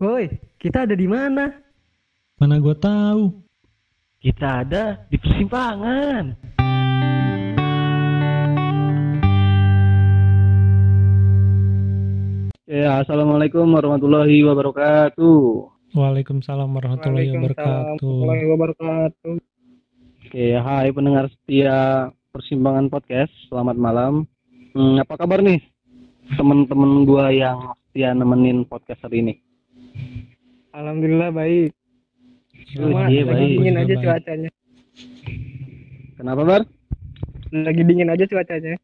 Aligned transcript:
Woi, 0.00 0.32
kita 0.56 0.88
ada 0.88 0.96
di 0.96 1.04
mana? 1.04 1.52
Mana 2.40 2.56
gua 2.56 2.72
tahu. 2.72 3.36
Kita 4.16 4.64
ada 4.64 5.04
di 5.12 5.20
persimpangan. 5.20 6.40
Ya, 12.64 13.04
assalamualaikum 13.04 13.68
warahmatullahi 13.68 14.40
wabarakatuh. 14.40 15.68
Waalaikumsalam 15.92 16.72
warahmatullahi 16.72 17.36
wabarakatuh. 17.36 18.00
warahmatullahi 18.00 18.44
wabarakatuh. 18.56 19.36
Oke, 20.24 20.46
hai 20.56 20.88
pendengar 20.96 21.28
setia 21.28 22.08
persimpangan 22.32 22.88
podcast. 22.88 23.36
Selamat 23.52 23.76
malam. 23.76 24.24
Hmm, 24.72 24.96
apa 24.96 25.20
kabar 25.20 25.44
nih 25.44 25.60
temen-temen 26.40 27.04
gua 27.04 27.28
yang 27.28 27.76
setia 27.92 28.16
nemenin 28.16 28.64
podcast 28.64 29.04
hari 29.04 29.28
ini? 29.28 29.49
Alhamdulillah 30.70 31.30
baik. 31.34 31.70
Cuma 32.74 33.10
iya, 33.10 33.26
lagi 33.26 33.26
baik. 33.26 33.50
dingin 33.58 33.76
aja 33.76 33.94
baik. 33.94 34.04
cuacanya. 34.04 34.50
Kenapa, 36.14 36.42
Bar? 36.46 36.62
Lagi 37.50 37.82
dingin 37.82 38.12
aja 38.12 38.24
cuacanya. 38.30 38.74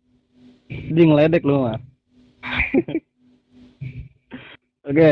Di 0.66 1.02
ngeledek 1.06 1.46
lu, 1.46 1.62
Mas. 1.62 1.82
Oke. 4.90 5.10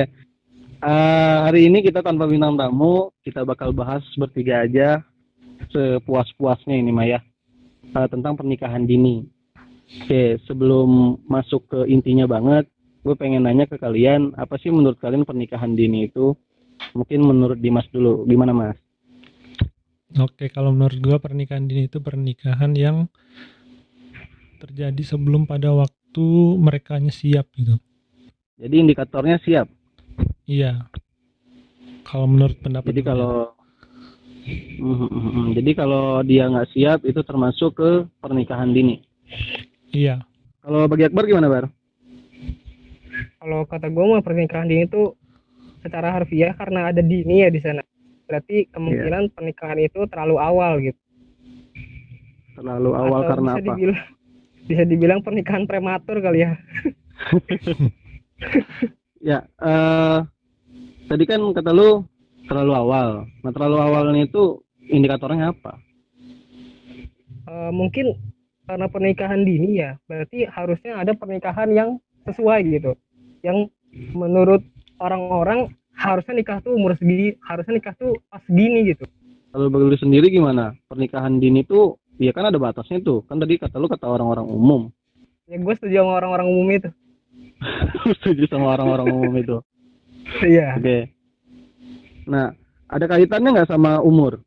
Eh, 0.85 1.37
hari 1.47 1.71
ini 1.71 1.81
kita 1.81 2.03
tanpa 2.05 2.27
bintang 2.27 2.59
tamu, 2.59 3.15
kita 3.25 3.47
bakal 3.47 3.73
bahas 3.73 4.05
bertiga 4.21 4.67
aja 4.67 5.01
sepuas-puasnya 5.73 6.77
ini 6.77 6.93
Maya 6.93 7.25
Eh, 7.95 8.09
tentang 8.11 8.35
pernikahan 8.35 8.83
dini. 8.91 9.23
Oke, 10.03 10.43
sebelum 10.51 11.23
masuk 11.31 11.71
ke 11.71 11.81
intinya 11.87 12.27
banget, 12.27 12.67
gue 13.07 13.15
pengen 13.15 13.47
nanya 13.47 13.71
ke 13.71 13.79
kalian, 13.79 14.35
apa 14.35 14.59
sih 14.59 14.75
menurut 14.75 14.99
kalian 14.99 15.23
pernikahan 15.23 15.79
dini 15.79 16.11
itu? 16.11 16.35
Mungkin 16.93 17.21
menurut 17.25 17.59
Dimas 17.59 17.89
dulu, 17.89 18.29
gimana 18.29 18.53
Mas? 18.53 18.79
Oke, 20.21 20.47
kalau 20.53 20.71
menurut 20.71 21.01
gua 21.03 21.17
pernikahan 21.19 21.67
dini 21.67 21.91
itu 21.91 21.99
pernikahan 21.99 22.71
yang 22.77 23.11
terjadi 24.63 25.03
sebelum 25.03 25.49
pada 25.49 25.75
waktu 25.75 26.27
mereka 26.61 27.03
siap 27.11 27.51
gitu. 27.59 27.75
Jadi 28.55 28.75
indikatornya 28.79 29.43
siap. 29.43 29.67
Iya. 30.47 30.87
Kalau 32.07 32.31
menurut 32.31 32.55
pendapat 32.63 32.95
Jadi 32.95 33.03
kalau 33.03 33.51
mhm, 34.79 35.09
mhm. 35.11 35.45
jadi 35.59 35.71
kalau 35.75 36.23
dia 36.23 36.47
nggak 36.47 36.71
siap 36.71 36.99
itu 37.03 37.21
termasuk 37.27 37.75
ke 37.81 37.91
pernikahan 38.23 38.71
dini. 38.71 39.03
iya, 39.91 40.23
Kalau 40.63 40.87
bagi 40.87 41.09
Akbar 41.11 41.27
gimana 41.27 41.49
Bar? 41.51 41.67
Kalau 43.43 43.67
kata 43.67 43.91
gue 43.91 44.05
mah 44.05 44.23
pernikahan 44.23 44.71
dini 44.71 44.87
itu 44.87 45.17
secara 45.85 46.17
harfiah 46.17 46.57
karena 46.57 46.89
ada 46.89 47.05
dini 47.05 47.45
ya 47.45 47.53
di 47.53 47.61
sana. 47.61 47.85
Berarti 48.25 48.73
kemungkinan 48.73 49.37
pernikahan 49.37 49.77
itu 49.85 50.09
terlalu 50.09 50.37
awal 50.41 50.81
gitu. 50.81 51.01
Terlalu 52.57 52.91
awal 52.97 53.21
Atau 53.21 53.31
karena 53.37 53.53
bisa 53.53 53.61
apa? 53.61 53.69
Dibilang, 53.77 54.01
bisa 54.65 54.83
dibilang 54.89 55.21
pernikahan 55.21 55.65
prematur 55.69 56.17
kali 56.25 56.41
ya. 56.49 56.53
Ya, 59.25 59.41
eh 59.57 60.21
tadi 61.09 61.25
kan 61.25 61.41
kata 61.57 61.73
lu 61.73 62.05
terlalu 62.45 62.73
awal. 62.77 63.09
Nah, 63.41 63.53
terlalu 63.57 63.79
awalnya 63.81 64.29
itu 64.29 64.61
indikatornya 64.85 65.57
apa? 65.57 65.81
Eh, 67.49 67.73
mungkin 67.73 68.13
karena 68.69 68.85
pernikahan 68.89 69.41
dini 69.49 69.81
ya, 69.81 69.97
berarti 70.05 70.45
harusnya 70.45 71.01
ada 71.01 71.17
pernikahan 71.17 71.73
yang 71.73 71.91
sesuai 72.29 72.69
gitu. 72.69 72.93
Yang 73.41 73.73
menurut 74.13 74.61
orang-orang 74.99 75.73
harusnya 75.95 76.35
nikah 76.35 76.59
tuh 76.61 76.75
umur 76.75 76.99
segini, 76.99 77.39
harusnya 77.43 77.79
nikah 77.79 77.95
tuh 77.95 78.19
pas 78.27 78.43
segini 78.47 78.95
gitu. 78.95 79.07
Kalau 79.55 79.71
bagi 79.71 79.87
lu 79.87 79.99
sendiri 79.99 80.27
gimana? 80.31 80.75
Pernikahan 80.91 81.39
dini 81.39 81.63
tuh 81.63 81.99
ya 82.19 82.35
kan 82.35 82.51
ada 82.51 82.59
batasnya 82.59 82.99
tuh. 83.03 83.23
Kan 83.31 83.39
tadi 83.39 83.59
kata 83.59 83.79
lu 83.79 83.87
kata 83.87 84.07
orang-orang 84.07 84.47
umum. 84.51 84.91
Ya 85.47 85.61
gue 85.61 85.75
setuju 85.79 86.03
sama 86.03 86.19
orang-orang 86.19 86.47
umum 86.51 86.69
itu. 86.75 86.91
Setuju 88.21 88.45
sama 88.51 88.75
orang-orang 88.75 89.07
umum 89.13 89.33
itu. 89.39 89.57
Iya. 90.43 90.77
Oke. 90.81 90.99
Nah, 92.25 92.57
ada 92.89 93.05
kaitannya 93.05 93.51
nggak 93.53 93.71
sama 93.71 94.01
umur? 94.01 94.41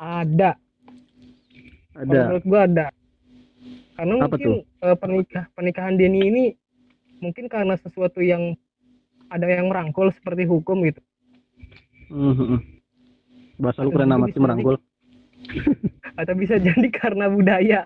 Ada. 0.00 0.56
Ada. 1.94 2.20
menurut 2.32 2.44
gua 2.48 2.60
ada. 2.64 2.86
Karena 3.94 4.14
Apa 4.24 4.36
mungkin 4.40 4.52
eh, 4.64 4.96
pernikah 4.96 5.44
pernikahan 5.52 5.94
dini 6.00 6.20
ini 6.24 6.44
mungkin 7.20 7.46
karena 7.46 7.76
sesuatu 7.76 8.18
yang 8.18 8.56
ada 9.30 9.46
yang 9.46 9.70
merangkul 9.70 10.10
seperti 10.10 10.44
hukum 10.44 10.82
gitu. 10.82 11.00
Mhm. 12.10 12.58
Bahasa 13.60 13.84
lu 13.84 13.92
Atau 13.92 13.94
keren 13.94 14.08
mungkin 14.08 14.18
amat 14.18 14.26
sih 14.26 14.32
bisa 14.34 14.42
merangkul. 14.42 14.76
Atau 16.20 16.34
bisa 16.34 16.54
jadi 16.58 16.88
karena 16.90 17.30
budaya. 17.30 17.80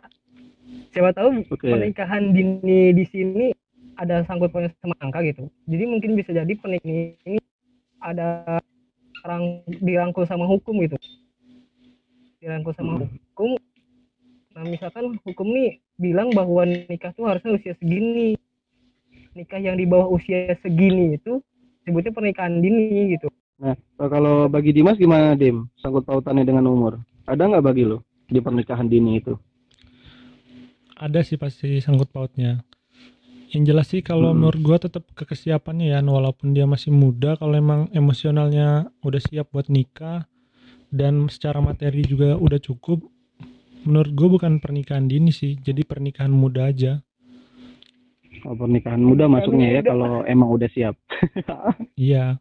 Siapa 0.94 1.10
tahu 1.12 1.42
Oke. 1.50 1.66
pernikahan 1.68 2.30
dini 2.30 2.94
di 2.94 3.04
sini 3.04 3.46
ada 3.98 4.22
sangkut 4.24 4.54
pautnya 4.54 4.70
sama 4.78 4.94
angka 5.02 5.20
gitu. 5.26 5.50
Jadi 5.66 5.84
mungkin 5.84 6.14
bisa 6.14 6.30
jadi 6.30 6.52
pernikahan 6.54 7.18
ini 7.26 7.38
ada 7.98 8.58
orang 9.26 9.66
dirangkul 9.66 10.24
sama 10.24 10.46
hukum 10.46 10.78
gitu. 10.82 10.94
Dirangkul 12.38 12.72
sama 12.78 13.02
Hmm. 13.02 13.10
hukum. 13.10 13.50
Nah, 14.54 14.62
misalkan 14.62 15.18
hukum 15.26 15.48
nih 15.50 15.82
bilang 15.98 16.30
bahwa 16.30 16.62
nikah 16.62 17.10
tuh 17.12 17.26
harusnya 17.26 17.58
usia 17.58 17.74
segini. 17.74 18.38
Nikah 19.34 19.60
yang 19.60 19.76
di 19.76 19.86
bawah 19.86 20.08
usia 20.14 20.54
segini 20.62 21.18
itu 21.18 21.42
sebutnya 21.82 22.14
pernikahan 22.14 22.62
dini 22.62 23.18
gitu. 23.18 23.28
Nah, 23.58 23.74
kalau 23.98 24.46
bagi 24.50 24.70
Dimas 24.74 24.98
gimana 24.98 25.34
Dim? 25.38 25.66
Sangkut 25.78 26.06
pautannya 26.06 26.46
dengan 26.46 26.66
umur. 26.70 27.02
Ada 27.26 27.50
nggak 27.50 27.64
bagi 27.64 27.86
lu 27.86 27.98
di 28.30 28.38
pernikahan 28.38 28.86
dini 28.86 29.18
itu? 29.18 29.34
ada 30.94 31.20
sih 31.26 31.34
pasti 31.34 31.82
sangkut 31.82 32.08
pautnya. 32.14 32.62
Yang 33.50 33.62
jelas 33.66 33.86
sih 33.90 34.02
kalau 34.02 34.30
Hmm. 34.30 34.46
menurut 34.46 34.60
gua 34.62 34.78
tetap 34.78 35.04
ke 35.14 35.26
kesiapannya 35.26 35.94
ya, 35.94 36.00
walaupun 36.02 36.54
dia 36.54 36.66
masih 36.66 36.90
muda, 36.90 37.38
kalau 37.38 37.54
emang 37.54 37.90
emosionalnya 37.94 38.90
udah 39.02 39.20
siap 39.22 39.50
buat 39.54 39.70
nikah 39.70 40.26
dan 40.90 41.26
secara 41.30 41.58
materi 41.62 42.02
juga 42.06 42.38
udah 42.38 42.58
cukup, 42.58 43.02
menurut 43.86 44.12
gua 44.14 44.28
bukan 44.38 44.58
pernikahan 44.58 45.06
dini 45.06 45.30
sih, 45.30 45.58
jadi 45.58 45.82
pernikahan 45.86 46.30
muda 46.30 46.70
aja. 46.70 47.02
Oh, 48.44 48.52
pernikahan 48.52 49.00
muda 49.00 49.24
masuknya 49.24 49.80
ya 49.80 49.80
muda. 49.80 49.90
kalau 49.96 50.12
emang 50.28 50.48
udah 50.52 50.68
siap. 50.72 50.94
Iya, 51.96 52.36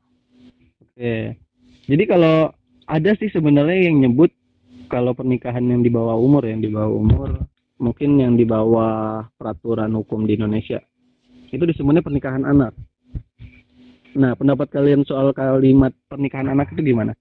Oke. 0.94 1.40
Jadi 1.88 2.03
kalau 2.06 2.52
ada 2.86 3.12
sih 3.18 3.31
sebenarnya 3.31 3.90
yang 3.90 4.03
nyebut 4.03 4.30
kalau 4.91 5.16
pernikahan 5.16 5.64
yang 5.66 5.81
di 5.81 5.90
bawah 5.90 6.14
umur, 6.14 6.46
yang 6.46 6.62
di 6.62 6.69
bawah 6.69 6.91
umur, 6.91 7.30
mungkin 7.81 8.19
yang 8.22 8.38
di 8.38 8.46
bawah 8.46 9.25
peraturan 9.40 9.90
hukum 9.97 10.30
di 10.30 10.38
Indonesia. 10.38 10.78
Itu 11.50 11.66
disebutnya 11.66 12.06
pernikahan 12.06 12.46
anak. 12.46 12.78
Nah, 14.14 14.38
pendapat 14.38 14.70
kalian 14.70 15.02
soal 15.09 15.34
kalimat 15.34 15.90
pernikahan 16.06 16.52
anak 16.53 16.70
itu 16.78 16.94
gimana? 16.94 17.18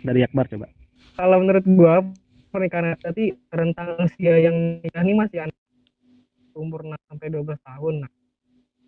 Dari 0.00 0.24
Akbar 0.24 0.48
coba. 0.48 0.72
Kalau 1.20 1.36
menurut 1.44 1.64
gua 1.76 2.00
pernikahan 2.48 2.96
tadi 2.96 3.36
rentang 3.52 4.00
usia 4.00 4.48
yang 4.48 4.80
nikah 4.80 5.04
ini 5.04 5.12
masih 5.12 5.38
anak 5.44 5.65
umur 6.56 6.80
6 6.82 6.96
sampai 7.06 7.28
12 7.28 7.60
tahun. 7.60 7.94
Nah, 8.02 8.10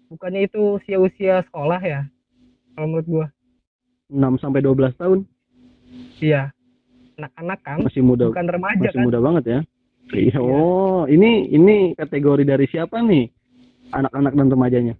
bukannya 0.08 0.48
itu 0.48 0.80
usia-usia 0.80 1.44
sekolah 1.46 1.78
ya? 1.78 2.00
Kalau 2.72 2.86
menurut 2.88 3.06
gua. 3.06 3.26
6 4.08 4.40
sampai 4.40 4.64
12 4.64 4.96
tahun 4.96 5.28
Iya. 6.18 6.48
Anak-anak 7.18 7.58
kan, 7.66 7.78
masih 7.82 8.00
muda, 8.00 8.30
bukan 8.30 8.46
remaja 8.46 8.78
masih 8.78 8.94
kan? 8.94 9.04
muda 9.04 9.18
banget 9.18 9.44
ya. 9.44 9.60
Iya, 10.08 10.38
Iya. 10.38 10.40
oh, 10.40 11.02
ini 11.10 11.50
ini 11.50 11.92
kategori 11.92 12.46
dari 12.46 12.64
siapa 12.70 13.02
nih? 13.02 13.26
Anak-anak 13.90 14.32
dan 14.32 14.48
remajanya. 14.48 14.94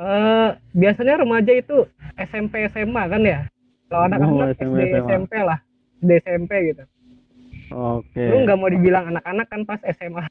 Eh, 0.00 0.48
biasanya 0.72 1.20
remaja 1.20 1.52
itu 1.52 1.84
SMP 2.16 2.64
SMA 2.70 3.02
kan 3.04 3.20
ya? 3.20 3.40
Kalau 3.90 4.00
Oh, 4.00 4.06
anak-anak 4.06 4.56
SMP, 4.56 4.76
SD 4.78 4.94
SMA. 4.94 5.04
SMP 5.04 5.32
lah. 5.42 5.58
SD 5.98 6.10
SMP 6.24 6.50
gitu. 6.72 6.82
Oke. 7.70 8.22
Lu 8.26 8.42
nggak 8.46 8.58
mau 8.58 8.70
dibilang 8.70 9.14
anak-anak 9.14 9.46
kan 9.46 9.62
pas 9.66 9.80
SMA. 9.94 10.24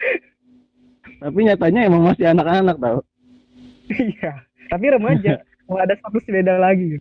Tapi 1.22 1.38
nyatanya 1.44 1.80
emang 1.84 2.02
masih 2.06 2.26
anak-anak 2.32 2.76
tau. 2.80 2.98
Iya. 3.90 4.32
Tapi 4.70 4.86
remaja. 4.94 5.42
Mau 5.70 5.78
ada 5.78 5.94
status 5.94 6.26
beda 6.26 6.58
lagi. 6.58 6.98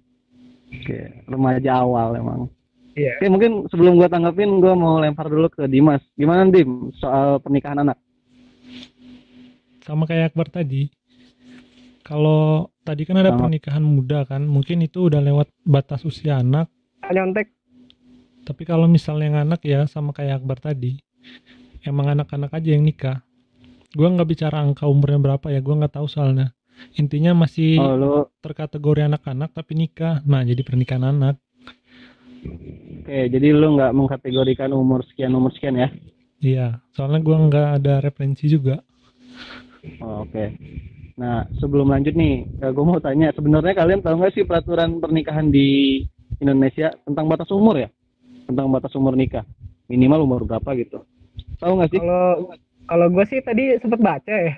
Oke, 0.70 1.26
remaja 1.26 1.81
awal 1.81 2.14
emang. 2.14 2.46
Iya. 2.94 3.18
Oke, 3.18 3.26
mungkin 3.26 3.52
sebelum 3.74 3.98
gua 3.98 4.06
tanggapin, 4.06 4.62
gua 4.62 4.78
mau 4.78 5.02
lempar 5.02 5.26
dulu 5.26 5.50
ke 5.50 5.66
Dimas. 5.66 6.06
Gimana 6.14 6.46
Dim 6.54 6.94
soal 6.94 7.42
pernikahan 7.42 7.81
anak? 7.81 7.98
sama 9.90 10.06
kayak 10.06 10.38
Akbar 10.38 10.54
tadi. 10.54 10.94
Kalau 12.06 12.70
tadi 12.86 13.10
kan 13.10 13.18
ada 13.18 13.34
Sama. 13.34 13.50
pernikahan 13.50 13.81
muda 13.81 14.22
kan, 14.30 14.46
mungkin 14.46 14.86
itu 14.86 15.10
udah 15.10 15.18
lewat 15.18 15.50
batas 15.66 16.06
usia 16.06 16.38
anak, 16.38 16.70
Nyontek. 17.10 17.50
Tapi 18.50 18.66
kalau 18.66 18.90
misalnya 18.90 19.25
yang 19.30 19.38
anak 19.46 19.62
ya 19.62 19.86
sama 19.86 20.10
kayak 20.18 20.42
Akbar 20.42 20.57
tadi, 20.57 20.98
emang 21.86 22.18
anak-anak 22.18 22.50
aja 22.57 22.69
yang 22.74 22.81
nikah. 22.81 23.22
Gua 23.94 24.10
nggak 24.10 24.30
bicara 24.34 24.57
angka 24.66 24.90
umurnya 24.90 25.22
berapa 25.22 25.48
ya, 25.54 25.62
gua 25.62 25.86
nggak 25.86 25.94
tahu 26.01 26.10
soalnya. 26.10 26.50
intinya 26.96 27.36
masih 27.36 27.75
Oh 27.75 27.92
lu 28.00 28.13
terkategori 28.40 29.12
anak-anak 29.12 29.51
tapi 29.51 29.75
nikah 29.75 30.24
nah 30.24 30.42
jadi 30.48 30.63
pernikahan 30.63 31.04
anak 31.12 31.36
oke 33.04 33.19
jadi 33.36 33.48
lu 33.51 33.75
nggak 33.75 33.92
mengkategorikan 33.92 34.72
umur 34.72 35.04
sekian 35.12 35.36
umur 35.36 35.52
sekian 35.52 35.75
ya? 35.75 35.90
iya 36.40 36.80
soalnya 36.95 37.19
gua 37.19 37.38
nggak 37.48 37.68
ada 37.84 37.94
referensi 38.00 38.48
juga 38.48 38.80
Oh, 40.04 40.28
oke. 40.28 40.45
Nah 41.16 41.48
sebelum 41.60 41.88
lanjut 41.88 42.12
nih, 42.16 42.48
gue 42.60 42.84
mau 42.84 43.00
tanya 43.00 43.31
sebenarnya 43.31 43.74
kalian 43.80 44.04
tahu 44.04 44.16
nggak 44.19 44.34
sih 44.36 44.44
peraturan 44.44 45.00
pernikahan 45.00 45.48
di 45.52 46.04
Indonesia 46.44 46.92
tentang 47.07 47.25
batas 47.31 47.48
umur 47.52 47.75
ya? 47.80 47.90
Tentang 48.50 48.66
batas 48.74 48.98
umur 48.98 49.13
nikah 49.13 49.46
minimal 49.86 50.25
umur 50.25 50.42
berapa 50.42 50.74
gitu? 50.74 51.06
Tahu 51.62 51.72
nggak 51.78 51.90
sih? 51.94 52.01
Kalau 52.01 52.50
kalau 52.90 53.06
gue 53.13 53.25
sih 53.30 53.46
tadi 53.46 53.78
sempat 53.78 54.01
baca 54.01 54.34
ya. 54.34 54.54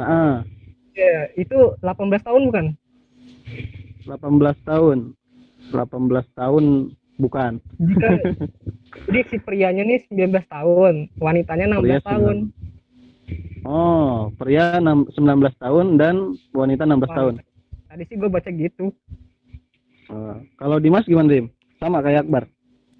Ah, 0.00 0.40
Ya, 0.96 1.28
itu 1.36 1.76
18 1.84 2.24
tahun 2.24 2.48
bukan? 2.48 2.66
18 4.08 4.16
tahun. 4.64 5.12
18 5.68 5.92
tahun 6.32 6.64
bukan. 7.20 7.60
Jika 7.76 8.08
jadi 9.12 9.20
si 9.28 9.36
prianya 9.44 9.84
nih 9.84 10.08
19 10.08 10.32
tahun, 10.48 11.12
wanitanya 11.20 11.76
16 11.76 11.84
Pria 11.84 12.00
tahun. 12.00 12.36
Oh, 13.66 14.30
pria 14.40 14.80
enam- 14.80 15.10
19 15.12 15.52
tahun 15.58 16.00
dan 16.00 16.32
wanita 16.54 16.88
16 16.88 17.12
tahun. 17.12 17.34
Tadi 17.92 18.02
sih 18.08 18.16
gue 18.16 18.30
baca 18.32 18.48
gitu. 18.48 18.88
Oh, 20.08 20.38
kalau 20.56 20.80
Dimas 20.80 21.04
gimana 21.04 21.28
Dim? 21.28 21.52
Sama 21.76 22.00
kayak 22.00 22.24
Akbar. 22.24 22.48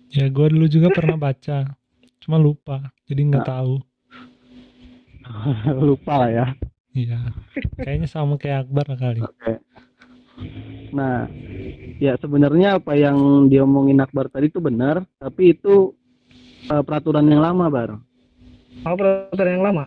Ya 0.08 0.26
gua 0.28 0.46
dulu 0.48 0.66
juga 0.66 0.88
pernah 0.90 1.16
baca 1.16 1.66
cuma 2.18 2.36
lupa 2.36 2.80
jadi 3.04 3.20
nggak 3.24 3.42
Nah. 3.42 3.48
tahu 3.48 3.74
Lupa 5.82 6.12
lah 6.16 6.30
ya. 6.30 6.46
iya 6.92 7.18
kayaknya 7.76 8.06
sama 8.06 8.34
kayak 8.36 8.66
Akbar 8.66 8.86
kali 8.94 9.20
Oke. 9.20 9.58
Nah, 10.92 11.24
ya 11.96 12.12
sebenarnya 12.16 12.76
apa 12.76 12.92
yang 12.92 13.48
diomongin 13.48 13.96
Akbar 13.98 14.28
tadi 14.28 14.46
itu 14.46 14.60
benar, 14.60 15.00
tapi 15.16 15.56
itu 15.56 15.96
eh, 16.68 16.82
peraturan 16.84 17.24
yang 17.24 17.40
lama, 17.40 17.72
Bar. 17.72 17.96
Mau 18.84 18.94
peraturan 18.94 19.56
yang 19.56 19.64
lama? 19.64 19.84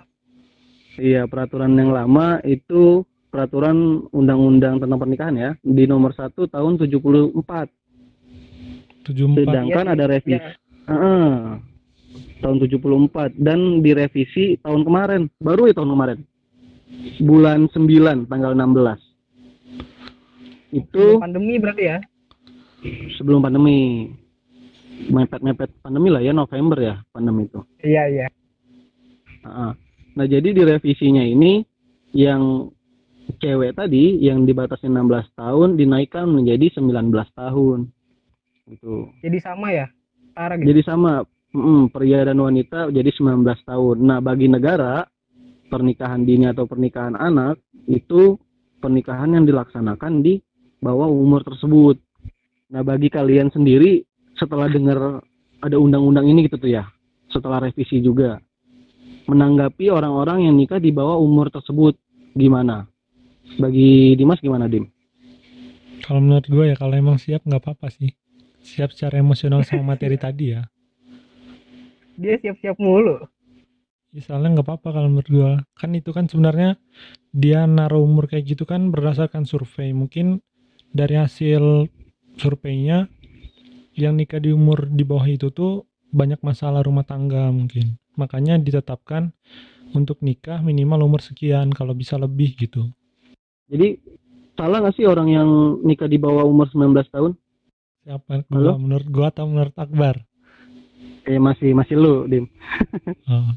Iya, 0.98 1.30
peraturan 1.30 1.78
yang 1.78 1.94
lama 1.94 2.42
itu 2.42 3.06
peraturan 3.30 4.10
undang-undang 4.10 4.82
tentang 4.82 4.98
pernikahan 4.98 5.36
ya, 5.38 5.52
di 5.62 5.86
nomor 5.86 6.18
1 6.18 6.50
tahun 6.50 6.82
74. 6.82 7.30
74 9.10 9.44
Sedangkan 9.44 9.86
Iya 9.86 9.92
sih, 9.92 9.94
ada 9.98 10.06
revisi 10.06 10.38
Ya, 10.38 10.42
Heeh. 10.90 11.28
tahun 12.42 12.58
74 12.62 13.36
dan 13.38 13.60
direvisi 13.84 14.46
tahun 14.64 14.82
kemarin, 14.88 15.22
baru 15.42 15.70
ya 15.70 15.74
tahun 15.78 15.92
kemarin. 15.94 16.20
Bulan 17.22 17.70
9 17.70 18.26
tanggal 18.30 18.52
16. 18.58 18.98
Itu 20.70 21.18
pandemi 21.18 21.58
berarti 21.58 21.84
ya? 21.86 21.98
sebelum 23.18 23.44
pandemi. 23.44 24.10
Mepet-mepet 25.00 25.80
pandemi 25.80 26.12
lah 26.12 26.20
ya 26.20 26.36
November 26.36 26.76
ya 26.76 26.96
pandemi 27.16 27.48
itu. 27.48 27.64
Iya 27.80 28.04
iya. 28.12 28.28
Heeh. 29.48 29.72
Nah, 30.20 30.26
jadi 30.28 30.52
di 30.52 30.62
revisinya 30.68 31.24
ini 31.24 31.64
yang 32.12 32.68
cewek 33.40 33.80
tadi 33.80 34.20
yang 34.20 34.44
dibatasi 34.44 34.92
16 34.92 35.40
tahun 35.40 35.80
dinaikkan 35.80 36.28
menjadi 36.28 36.68
19 36.76 37.16
tahun. 37.32 37.88
Gitu. 38.70 39.10
Jadi 39.26 39.38
sama 39.42 39.74
ya? 39.74 39.90
Setara 40.30 40.54
gitu. 40.62 40.68
Jadi 40.70 40.82
sama 40.86 41.26
mm, 41.54 41.90
pria 41.90 42.22
dan 42.22 42.38
wanita 42.38 42.94
jadi 42.94 43.10
19 43.10 43.44
tahun. 43.66 43.98
Nah, 44.06 44.20
bagi 44.22 44.46
negara 44.46 45.04
pernikahan 45.70 46.22
dini 46.26 46.50
atau 46.50 46.70
pernikahan 46.70 47.18
anak 47.18 47.58
itu 47.90 48.38
pernikahan 48.80 49.34
yang 49.34 49.46
dilaksanakan 49.50 50.22
di 50.22 50.38
bawah 50.80 51.10
umur 51.10 51.42
tersebut. 51.42 51.98
Nah, 52.70 52.86
bagi 52.86 53.10
kalian 53.10 53.50
sendiri 53.50 54.06
setelah 54.38 54.70
dengar 54.70 55.26
ada 55.60 55.76
undang-undang 55.76 56.30
ini 56.30 56.48
gitu 56.48 56.62
tuh 56.62 56.72
ya, 56.72 56.88
setelah 57.34 57.60
revisi 57.60 58.00
juga 58.00 58.40
menanggapi 59.28 59.92
orang-orang 59.92 60.48
yang 60.48 60.56
nikah 60.56 60.80
di 60.80 60.94
bawah 60.94 61.20
umur 61.20 61.52
tersebut 61.52 61.98
gimana? 62.38 62.88
Bagi 63.58 64.14
Dimas 64.14 64.40
gimana, 64.40 64.70
Dim? 64.70 64.88
kalau 66.10 66.26
menurut 66.26 66.46
gue 66.50 66.74
ya 66.74 66.76
kalau 66.80 66.98
emang 66.98 67.22
siap 67.22 67.46
nggak 67.46 67.62
apa-apa 67.62 67.94
sih 67.94 68.10
siap 68.64 68.92
secara 68.96 69.20
emosional 69.20 69.64
sama 69.64 69.96
materi 69.96 70.16
tadi 70.26 70.56
ya. 70.56 70.62
Dia 72.20 72.36
siap-siap 72.40 72.76
mulu. 72.80 73.24
Ya, 74.10 74.22
soalnya 74.26 74.60
nggak 74.60 74.68
apa-apa 74.68 74.90
kalau 75.00 75.08
menurut 75.08 75.30
gua. 75.30 75.52
Kan 75.78 75.96
itu 75.96 76.12
kan 76.12 76.26
sebenarnya 76.28 76.76
dia 77.30 77.64
naruh 77.70 78.02
umur 78.02 78.28
kayak 78.28 78.58
gitu 78.58 78.66
kan 78.66 78.90
berdasarkan 78.90 79.46
survei. 79.46 79.94
Mungkin 79.96 80.42
dari 80.90 81.16
hasil 81.16 81.88
surveinya 82.36 83.08
yang 83.94 84.18
nikah 84.18 84.42
di 84.42 84.52
umur 84.52 84.90
di 84.90 85.04
bawah 85.06 85.28
itu 85.30 85.54
tuh 85.54 85.86
banyak 86.10 86.42
masalah 86.42 86.82
rumah 86.82 87.06
tangga 87.06 87.54
mungkin. 87.54 87.96
Makanya 88.18 88.58
ditetapkan 88.58 89.32
untuk 89.94 90.20
nikah 90.26 90.60
minimal 90.60 91.06
umur 91.06 91.22
sekian 91.22 91.70
kalau 91.72 91.94
bisa 91.94 92.18
lebih 92.18 92.58
gitu. 92.58 92.90
Jadi 93.70 94.02
salah 94.58 94.82
nggak 94.82 94.96
sih 94.98 95.06
orang 95.06 95.30
yang 95.30 95.50
nikah 95.86 96.10
di 96.10 96.18
bawah 96.18 96.44
umur 96.44 96.68
19 96.74 97.14
tahun? 97.14 97.32
Siapa 98.02 98.44
Halo? 98.48 98.74
gua 98.74 98.74
menurut 98.78 99.08
gua 99.10 99.28
atau 99.30 99.46
menurut 99.46 99.76
Akbar 99.76 100.24
Kayak 101.20 101.42
masih 101.46 101.70
masih 101.78 101.96
lu, 102.00 102.26
Dim. 102.26 102.46
Oh. 103.30 103.54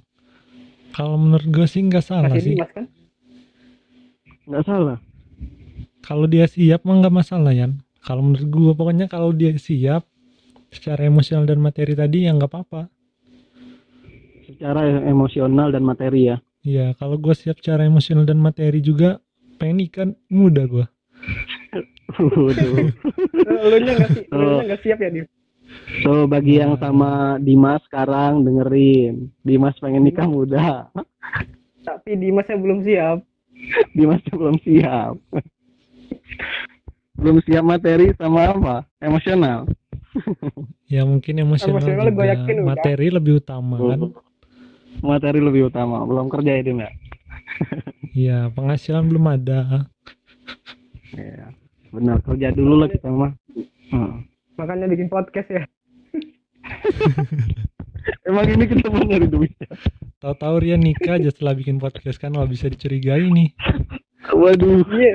kalau 0.93 1.17
menurut 1.17 1.49
gua 1.49 1.67
sih 1.67 1.81
nggak 1.81 2.05
salah 2.05 2.29
Masih 2.29 2.43
sih 2.43 2.55
Dimas 2.57 2.71
kan? 2.71 2.87
Nggak 4.43 4.65
salah. 4.67 4.99
kalau 6.03 6.27
dia 6.27 6.45
siap 6.45 6.83
mah 6.83 6.99
nggak 6.99 7.15
masalah 7.15 7.53
ya 7.53 7.71
kalau 8.03 8.21
menurut 8.21 8.49
gua 8.49 8.73
pokoknya 8.75 9.07
kalau 9.07 9.31
dia 9.31 9.55
siap 9.57 10.05
secara 10.69 11.05
emosional 11.05 11.45
dan 11.45 11.61
materi 11.61 11.93
tadi 11.93 12.27
ya 12.27 12.33
nggak 12.33 12.51
apa-apa 12.51 12.83
Secara 14.43 14.85
emosional 15.09 15.73
dan 15.73 15.83
materi 15.83 16.29
ya. 16.29 16.37
Iya, 16.63 16.95
kalau 16.95 17.17
gue 17.17 17.33
siap 17.33 17.59
secara 17.59 17.83
emosional 17.83 18.23
dan 18.23 18.39
materi 18.39 18.79
juga, 18.79 19.19
pengen 19.57 19.81
nikah 19.81 20.07
muda 20.31 20.69
gue. 20.69 20.85
Waduh. 22.19 22.75
Lu 23.69 23.77
nya 23.81 23.93
nggak 23.97 24.11
nya 24.33 24.65
nggak 24.69 24.81
siap 24.83 24.99
ya 25.01 25.11
Dim? 25.13 25.27
So 26.05 26.29
bagi 26.29 26.61
yang 26.61 26.77
sama 26.77 27.41
Dimas 27.41 27.81
sekarang 27.89 28.45
dengerin, 28.45 29.33
Dimas 29.41 29.77
pengen 29.81 30.05
nikah 30.05 30.29
muda, 30.29 30.93
Tapi 31.83 32.15
Dimasnya 32.15 32.57
belum 32.61 32.85
siap. 32.85 33.25
Dimas 33.97 34.21
belum 34.29 34.57
siap. 34.63 35.17
belum 37.17 37.39
siap 37.47 37.65
materi 37.65 38.11
sama 38.19 38.51
apa? 38.51 38.77
Emosional. 38.99 39.71
Ya 40.91 41.09
mungkin 41.09 41.41
emosional, 41.41 41.81
Emosional 41.81 42.09
juga. 42.13 42.25
yakin 42.37 42.57
udah. 42.61 42.67
materi 42.69 43.07
lebih 43.09 43.33
utama 43.41 43.77
kan. 43.81 44.01
Materi 45.01 45.41
lebih 45.41 45.73
utama, 45.73 46.05
belum 46.05 46.29
kerja 46.29 46.61
ya 46.61 46.63
Dim 46.63 46.79
ya. 46.85 46.91
Iya, 48.13 48.39
penghasilan 48.53 49.09
belum 49.09 49.25
ada. 49.25 49.89
Iya. 51.17 51.62
Benar, 51.93 52.25
kerja 52.25 52.49
dulu 52.57 52.81
lah 52.81 52.89
kita 52.89 53.13
mah. 53.13 53.37
Hmm. 53.93 54.25
Makanya 54.57 54.89
bikin 54.89 55.13
podcast 55.13 55.49
ya. 55.53 55.63
Emang 58.27 58.49
ini 58.49 58.65
kenapa 58.67 58.99
nyari 59.05 59.29
duit? 59.29 59.53
Tahu-tahu 60.19 60.57
Rian 60.65 60.81
nikah 60.83 61.21
aja 61.21 61.29
setelah 61.29 61.53
bikin 61.55 61.77
podcast 61.77 62.19
kan 62.19 62.33
wah 62.35 62.49
bisa 62.49 62.73
dicurigai 62.73 63.29
nih. 63.29 63.53
Waduh. 64.33 64.83
Iya. 64.89 65.15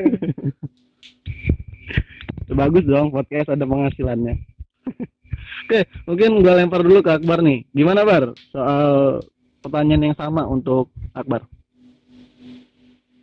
Bagus 2.53 2.85
dong 2.87 3.11
podcast 3.11 3.57
ada 3.57 3.65
penghasilannya. 3.65 4.37
Oke, 5.67 5.83
mungkin 6.07 6.39
gue 6.39 6.53
lempar 6.53 6.79
dulu 6.85 7.03
ke 7.03 7.11
Akbar 7.11 7.43
nih. 7.43 7.67
Gimana 7.75 8.07
Bar? 8.07 8.31
Soal 8.55 9.19
pertanyaan 9.59 10.13
yang 10.13 10.15
sama 10.15 10.47
untuk 10.47 10.93
Akbar. 11.11 11.43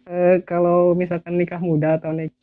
Eh, 0.04 0.44
kalau 0.44 0.92
misalkan 0.92 1.40
nikah 1.40 1.56
muda 1.56 1.96
atau 1.96 2.12
nik 2.12 2.36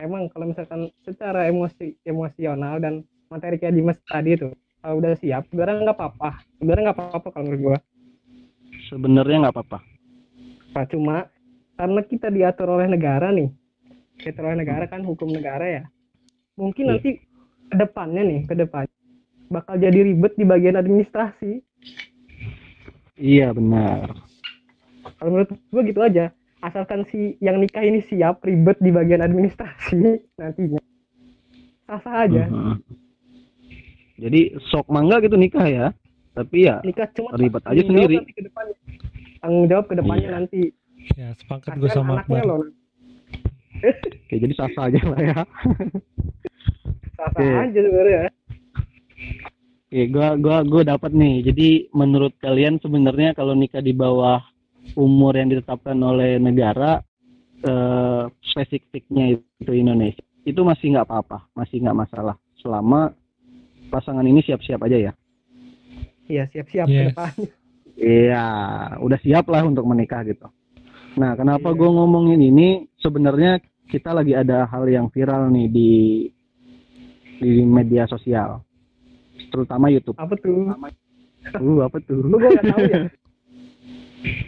emang 0.00 0.26
kalau 0.28 0.48
misalkan 0.48 0.88
secara 1.00 1.44
emosi 1.44 1.94
emosional 2.02 2.80
dan 2.80 2.94
materi 3.28 3.56
kayak 3.56 3.72
Dimas 3.72 4.00
tadi 4.02 4.34
itu 4.34 4.48
kalau 4.80 4.98
udah 4.98 5.12
siap 5.14 5.44
sebenarnya 5.46 5.86
nggak 5.86 5.94
apa-apa 5.94 6.30
sebenarnya 6.56 6.82
nggak 6.88 6.98
apa-apa 6.98 7.28
kalau 7.30 7.44
menurut 7.46 7.62
gua 7.62 7.78
Sebenarnya 8.80 9.36
nggak 9.40 9.54
apa-apa. 9.54 9.78
nah, 10.72 10.84
cuma 10.84 11.16
karena 11.76 12.00
kita 12.02 12.26
diatur 12.28 12.68
oleh 12.70 12.86
negara 12.86 13.30
nih 13.30 13.50
diatur 14.18 14.44
oleh 14.46 14.58
negara 14.58 14.84
kan 14.84 15.00
hukum 15.00 15.28
negara 15.28 15.64
ya 15.64 15.82
mungkin 16.54 16.84
Iya. 16.84 16.92
nanti 16.92 17.10
ke 17.70 17.76
depannya 17.76 18.22
nih 18.22 18.40
ke 18.44 18.54
depannya 18.54 18.96
bakal 19.46 19.76
jadi 19.76 20.00
ribet 20.02 20.32
di 20.34 20.44
bagian 20.44 20.74
administrasi 20.74 21.60
Iya 23.14 23.52
benar. 23.52 24.16
kalau 25.16 25.30
menurut 25.30 25.50
gua 25.68 25.82
gitu 25.84 26.00
aja 26.00 26.32
asalkan 26.60 27.04
si 27.06 27.36
yang 27.38 27.56
nikah 27.56 27.80
ini 27.80 28.00
siap 28.02 28.40
ribet 28.40 28.76
di 28.78 28.90
bagian 28.90 29.20
administrasi 29.20 30.00
nantinya 30.38 30.80
sah-sah 31.84 32.16
aja 32.22 32.44
Mhm. 32.46 32.76
Jadi 34.20 34.40
sok 34.68 34.84
mangga 34.86 35.16
gitu 35.18 35.32
nikah 35.34 35.64
ya. 35.64 35.86
Tapi 36.30 36.68
ya 36.68 36.78
nikah 36.80 37.08
cuma 37.10 37.32
Ribet 37.34 37.64
aja 37.64 37.80
sendiri. 37.80 38.20
nanti 38.20 38.32
ke 38.32 38.42
depannya. 38.42 38.76
tanggung 39.40 39.66
jawab 39.66 39.84
ke 39.86 39.94
depannya 39.96 40.20
Iya. 40.22 40.36
nanti 40.36 40.60
Ya, 41.16 41.28
sepakat 41.34 41.74
gue 41.74 41.88
sama 41.88 42.20
anaknya 42.20 42.44
loh 42.44 42.60
Oke, 44.20 44.36
jadi 44.36 44.52
sah-sah 44.52 44.84
aja 44.86 45.00
lah 45.02 45.18
ya. 45.18 45.38
sah 47.16 47.28
Oke. 47.30 47.40
aja 47.42 47.78
sebenarnya 47.78 48.28
Oke, 49.82 50.02
gua 50.06 50.28
gua 50.36 50.56
gua 50.62 50.82
dapat 50.86 51.10
nih. 51.10 51.42
Jadi 51.42 51.68
menurut 51.90 52.36
kalian 52.38 52.78
sebenarnya 52.78 53.32
kalau 53.32 53.52
nikah 53.52 53.80
di 53.80 53.90
bawah 53.90 54.38
umur 54.94 55.32
yang 55.34 55.48
ditetapkan 55.48 55.96
oleh 55.96 56.36
negara 56.36 57.00
eh, 57.60 58.24
spesifiknya 58.42 59.24
itu 59.56 59.70
Indonesia, 59.70 60.24
itu 60.42 60.60
masih 60.60 60.94
nggak 60.94 61.06
apa-apa, 61.06 61.44
masih 61.52 61.78
nggak 61.78 61.98
masalah 61.98 62.34
selama 62.56 63.12
pasangan 63.88 64.22
ini 64.22 64.40
siap-siap 64.40 64.80
aja 64.80 65.10
ya. 65.10 65.12
iya 66.24 66.46
siap-siap 66.46 66.86
Yes. 66.86 66.94
ke 66.94 67.04
depannya 67.10 67.48
Iya, 67.92 68.46
udah 68.96 69.18
siap 69.20 69.44
lah 69.46 69.60
untuk 69.60 69.84
menikah 69.84 70.24
gitu. 70.24 70.48
Nah, 71.14 71.36
kenapa 71.36 71.68
Iya. 71.68 71.76
gue 71.76 71.90
ngomongin 71.90 72.40
ini? 72.40 72.68
Sebenarnya 72.96 73.60
kita 73.86 74.14
lagi 74.14 74.32
ada 74.32 74.64
hal 74.64 74.88
yang 74.88 75.10
viral 75.10 75.50
nih 75.50 75.68
di 75.68 75.90
di 77.36 77.60
media 77.60 78.06
sosial, 78.06 78.64
terutama 79.48 79.88
YouTube. 79.88 80.16
apa 80.16 80.32
tuh 80.34 80.72
Uh, 81.56 81.80
apa 81.82 81.96
tuh? 82.00 82.20
lu 82.20 82.36
gue 82.36 82.52
nggak 82.52 82.68
tahu 82.68 82.80
ya 82.86 82.98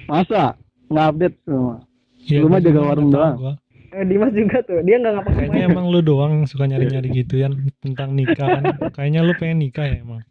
Masa 0.07 0.55
nggak 0.89 1.07
update 1.11 1.37
semua? 1.45 1.77
Iya, 2.23 2.39
Lu 2.39 2.47
mah 2.47 2.61
jaga 2.61 2.71
juga 2.71 2.81
warung 2.87 3.09
doang. 3.11 3.35
gua. 3.37 3.55
eh, 3.93 4.05
Dimas 4.09 4.33
juga 4.33 4.57
tuh 4.65 4.81
dia 4.83 4.97
nggak 4.97 5.13
ngapa 5.15 5.31
Kayaknya 5.37 5.63
emang 5.69 5.87
lu 5.89 6.01
doang 6.01 6.31
yang 6.33 6.47
suka 6.49 6.65
nyari-nyari 6.65 7.09
gitu 7.13 7.35
ya 7.37 7.49
tentang 7.79 8.13
nikah 8.13 8.49
kan. 8.51 8.65
Kayaknya 8.97 9.21
lu 9.21 9.33
pengen 9.35 9.59
nikah 9.61 9.85
ya 9.85 9.97
emang. 10.01 10.23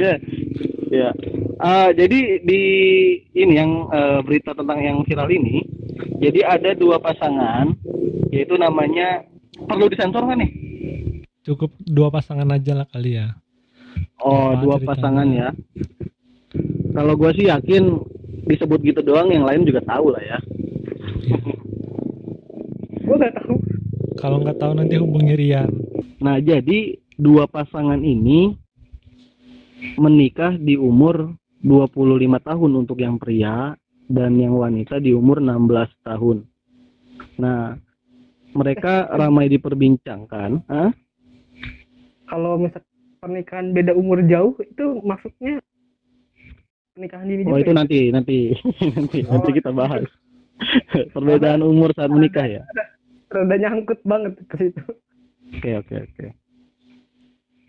Ya, 0.00 0.16
ya. 0.88 1.08
Ah, 1.60 1.92
jadi 1.92 2.40
di 2.40 2.62
ini 3.36 3.52
yang 3.54 3.86
eh, 3.92 4.18
berita 4.24 4.56
tentang 4.56 4.80
yang 4.80 5.04
viral 5.04 5.28
ini, 5.28 5.60
jadi 6.18 6.40
ada 6.56 6.70
dua 6.72 6.96
pasangan, 6.96 7.76
yaitu 8.32 8.56
namanya 8.56 9.22
perlu 9.68 9.92
disensor 9.92 10.24
kan 10.24 10.40
nih? 10.40 10.50
Cukup 11.44 11.70
dua 11.78 12.08
pasangan 12.08 12.48
aja 12.48 12.72
lah 12.72 12.88
kali 12.88 13.20
ya. 13.20 13.36
Oh, 14.18 14.56
Apa 14.56 14.64
dua 14.64 14.74
ceritanya? 14.80 14.88
pasangan 14.96 15.28
ya. 15.28 15.48
Kalau 17.00 17.16
gue 17.16 17.30
sih 17.32 17.48
yakin 17.48 17.96
disebut 18.44 18.84
gitu 18.84 19.00
doang, 19.00 19.32
yang 19.32 19.48
lain 19.48 19.64
juga 19.64 19.80
tahu 19.88 20.12
lah 20.12 20.20
ya. 20.20 20.38
gue 23.00 23.16
nggak 23.16 23.40
tahu 23.40 23.56
Kalau 24.20 24.44
nggak 24.44 24.60
tahu 24.60 24.72
nanti 24.76 25.00
hubungi 25.00 25.32
Rian. 25.32 25.72
Nah, 26.20 26.36
jadi 26.44 27.00
dua 27.16 27.48
pasangan 27.48 28.04
ini 28.04 28.52
menikah 29.96 30.60
di 30.60 30.76
umur 30.76 31.32
25 31.64 32.36
tahun 32.44 32.70
untuk 32.76 33.00
yang 33.00 33.16
pria 33.16 33.72
dan 34.12 34.36
yang 34.36 34.60
wanita 34.60 35.00
di 35.00 35.16
umur 35.16 35.40
16 35.40 36.04
tahun. 36.04 36.44
Nah, 37.40 37.80
mereka 38.52 39.08
ramai 39.24 39.48
diperbincangkan. 39.48 40.50
Hah? 40.68 40.92
kalau 42.30 42.62
misal 42.62 42.80
pernikahan 43.18 43.74
beda 43.74 43.92
umur 43.92 44.22
jauh 44.24 44.54
itu 44.62 45.02
maksudnya 45.02 45.58
pernikahan 46.92 47.26
dini 47.26 47.42
Oh, 47.44 47.54
juga 47.54 47.60
itu 47.60 47.72
ya? 47.72 47.76
nanti, 47.76 48.00
nanti, 48.10 48.38
nanti, 48.96 49.18
Oh. 49.24 49.30
nanti 49.36 49.50
kita 49.54 49.70
bahas. 49.70 50.04
Perbedaan 51.16 51.64
umur 51.64 51.90
saat 51.96 52.12
menikah 52.12 52.44
ya. 52.44 52.62
rada 53.30 53.54
nyangkut 53.56 54.02
banget 54.02 54.34
ke 54.50 54.56
situ 54.58 54.82
Oke 55.50 55.70
oke 55.78 55.94
oke. 55.96 56.26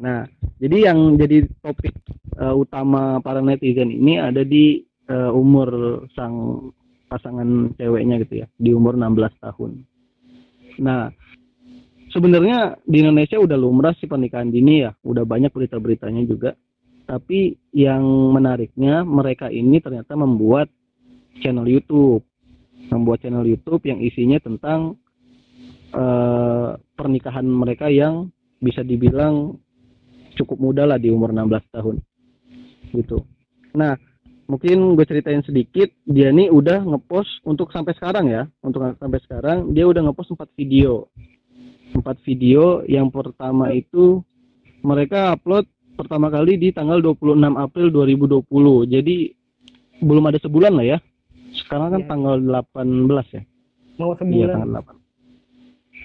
Nah, 0.02 0.26
jadi 0.58 0.90
yang 0.92 1.14
jadi 1.16 1.46
topik 1.62 1.94
eh, 2.36 2.56
utama 2.56 3.22
para 3.22 3.40
netizen 3.40 3.90
ini 3.90 4.18
ada 4.18 4.42
di 4.42 4.82
eh, 5.06 5.32
umur 5.32 5.70
sang 6.14 6.70
pasangan 7.06 7.74
ceweknya 7.76 8.22
gitu 8.22 8.42
ya, 8.42 8.48
di 8.56 8.72
umur 8.72 8.98
16 8.98 9.34
tahun. 9.38 9.72
Nah, 10.80 11.12
sebenarnya 12.10 12.80
di 12.82 13.04
Indonesia 13.04 13.38
udah 13.38 13.58
lumrah 13.60 13.94
sih 13.98 14.08
pernikahan 14.08 14.50
dini 14.50 14.82
ya, 14.82 14.92
udah 15.04 15.22
banyak 15.22 15.52
berita-beritanya 15.52 16.24
juga. 16.26 16.58
Tapi 17.12 17.60
yang 17.76 18.32
menariknya 18.32 19.04
mereka 19.04 19.52
ini 19.52 19.84
ternyata 19.84 20.16
membuat 20.16 20.72
channel 21.44 21.68
YouTube, 21.68 22.24
membuat 22.88 23.20
channel 23.20 23.44
YouTube 23.44 23.84
yang 23.84 24.00
isinya 24.00 24.40
tentang 24.40 24.96
eh, 25.92 26.72
pernikahan 26.96 27.44
mereka 27.44 27.92
yang 27.92 28.32
bisa 28.64 28.80
dibilang 28.80 29.60
cukup 30.40 30.56
muda 30.56 30.88
lah 30.88 30.96
di 30.96 31.12
umur 31.12 31.36
16 31.36 31.76
tahun. 31.76 31.96
Gitu. 32.96 33.20
Nah 33.76 34.00
mungkin 34.48 34.96
gue 34.96 35.04
ceritain 35.04 35.44
sedikit 35.44 35.92
dia 36.08 36.32
nih 36.32 36.48
udah 36.48 36.80
ngepost 36.96 37.44
untuk 37.44 37.76
sampai 37.76 37.92
sekarang 37.92 38.32
ya. 38.32 38.48
Untuk 38.64 38.88
sampai 38.88 39.20
sekarang 39.28 39.76
dia 39.76 39.84
udah 39.84 40.00
ngepost 40.08 40.32
empat 40.32 40.48
video. 40.56 41.12
Empat 41.92 42.24
video 42.24 42.88
yang 42.88 43.12
pertama 43.12 43.76
itu 43.76 44.24
mereka 44.80 45.36
upload 45.36 45.68
pertama 45.96 46.28
kali 46.32 46.58
di 46.58 46.70
tanggal 46.74 47.00
26 47.04 47.38
April 47.56 47.88
2020 47.94 48.90
jadi 48.90 49.16
belum 50.02 50.24
ada 50.28 50.40
sebulan 50.42 50.74
lah 50.74 50.86
ya 50.86 50.98
sekarang 51.52 51.88
kan 51.94 52.02
Iya. 52.02 52.10
tanggal 52.10 52.36
18 52.40 53.36
ya 53.36 53.42
mau 54.00 54.16
Iya 54.16 54.20
sebulan 54.20 54.56
tanggal 54.56 54.82
8. 54.82 55.02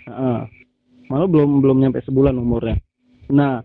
Heeh. 0.06 0.40
Malah 1.06 1.28
belum 1.30 1.50
belum 1.62 1.76
nyampe 1.82 2.02
sebulan 2.02 2.34
umurnya. 2.34 2.78
Nah, 3.30 3.62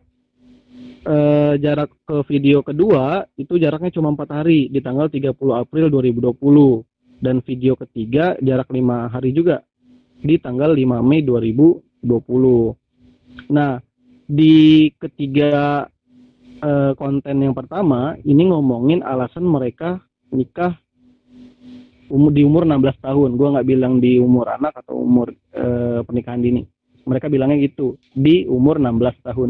eh, 1.06 1.54
jarak 1.58 1.90
ke 2.06 2.22
video 2.30 2.62
kedua 2.62 3.26
itu 3.38 3.58
jaraknya 3.58 3.94
cuma 3.94 4.14
empat 4.14 4.30
hari 4.42 4.70
di 4.70 4.82
tanggal 4.82 5.10
30 5.10 5.58
April 5.58 5.90
2020 5.90 6.86
dan 7.22 7.42
video 7.46 7.78
ketiga 7.78 8.38
jarak 8.42 8.70
lima 8.74 9.10
hari 9.10 9.34
juga 9.34 9.62
di 10.22 10.38
tanggal 10.38 10.74
5 10.74 11.02
Mei 11.02 11.26
2020. 11.26 12.78
Nah, 13.54 13.82
di 14.26 14.90
ketiga 14.98 15.86
eh, 16.62 16.92
konten 16.96 17.36
yang 17.42 17.58
pertama 17.58 18.16
ini 18.22 18.50
ngomongin 18.50 19.02
alasan 19.02 19.44
mereka 19.44 20.00
nikah 20.32 20.78
umur 22.12 22.32
di 22.36 22.44
umur 22.44 22.64
16 22.68 23.02
tahun. 23.02 23.30
Gua 23.40 23.48
nggak 23.58 23.68
bilang 23.68 23.98
di 23.98 24.20
umur 24.20 24.52
anak 24.52 24.86
atau 24.86 25.02
umur 25.02 25.32
eh, 25.34 26.00
pernikahan 26.06 26.44
dini. 26.44 26.62
Mereka 27.08 27.28
bilangnya 27.28 27.58
gitu 27.66 27.98
di 28.14 28.46
umur 28.46 28.78
16 28.78 29.26
tahun. 29.26 29.50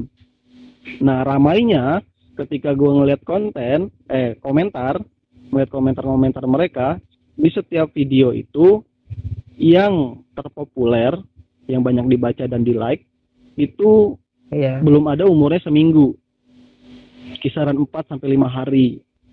Nah 1.03 1.21
ramainya 1.27 1.99
ketika 2.39 2.71
gua 2.73 3.01
ngeliat 3.01 3.21
konten, 3.27 3.91
eh 4.07 4.39
komentar, 4.39 5.01
melihat 5.51 5.69
komentar-komentar 5.69 6.43
mereka 6.47 6.97
di 7.35 7.49
setiap 7.51 7.91
video 7.91 8.31
itu 8.31 8.81
yang 9.59 10.23
terpopuler, 10.33 11.17
yang 11.67 11.83
banyak 11.83 12.07
dibaca 12.07 12.45
dan 12.47 12.63
di 12.65 12.73
like 12.73 13.05
itu 13.59 14.15
iya 14.51 14.79
belum 14.79 15.11
ada 15.11 15.27
umurnya 15.27 15.63
seminggu 15.63 16.15
kisaran 17.41 17.75
4 17.75 17.89
sampai 18.05 18.37
5 18.37 18.45
hari 18.47 18.87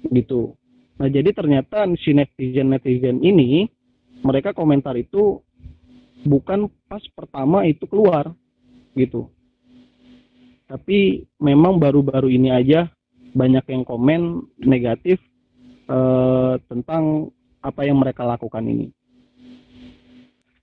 gitu. 0.08 0.56
Nah 0.98 1.06
jadi 1.06 1.30
ternyata 1.30 1.86
si 2.00 2.16
netizen 2.16 2.72
netizen 2.72 3.20
ini 3.22 3.68
mereka 4.24 4.50
komentar 4.56 4.98
itu 4.98 5.38
bukan 6.26 6.66
pas 6.90 7.04
pertama 7.14 7.68
itu 7.68 7.86
keluar 7.86 8.34
gitu. 8.98 9.30
Tapi 10.66 11.24
memang 11.40 11.78
baru-baru 11.78 12.28
ini 12.28 12.50
aja 12.50 12.90
banyak 13.32 13.64
yang 13.70 13.84
komen 13.86 14.42
negatif 14.58 15.22
eh, 15.86 16.54
tentang 16.66 17.30
apa 17.62 17.86
yang 17.86 18.00
mereka 18.00 18.26
lakukan 18.26 18.64
ini. 18.66 18.90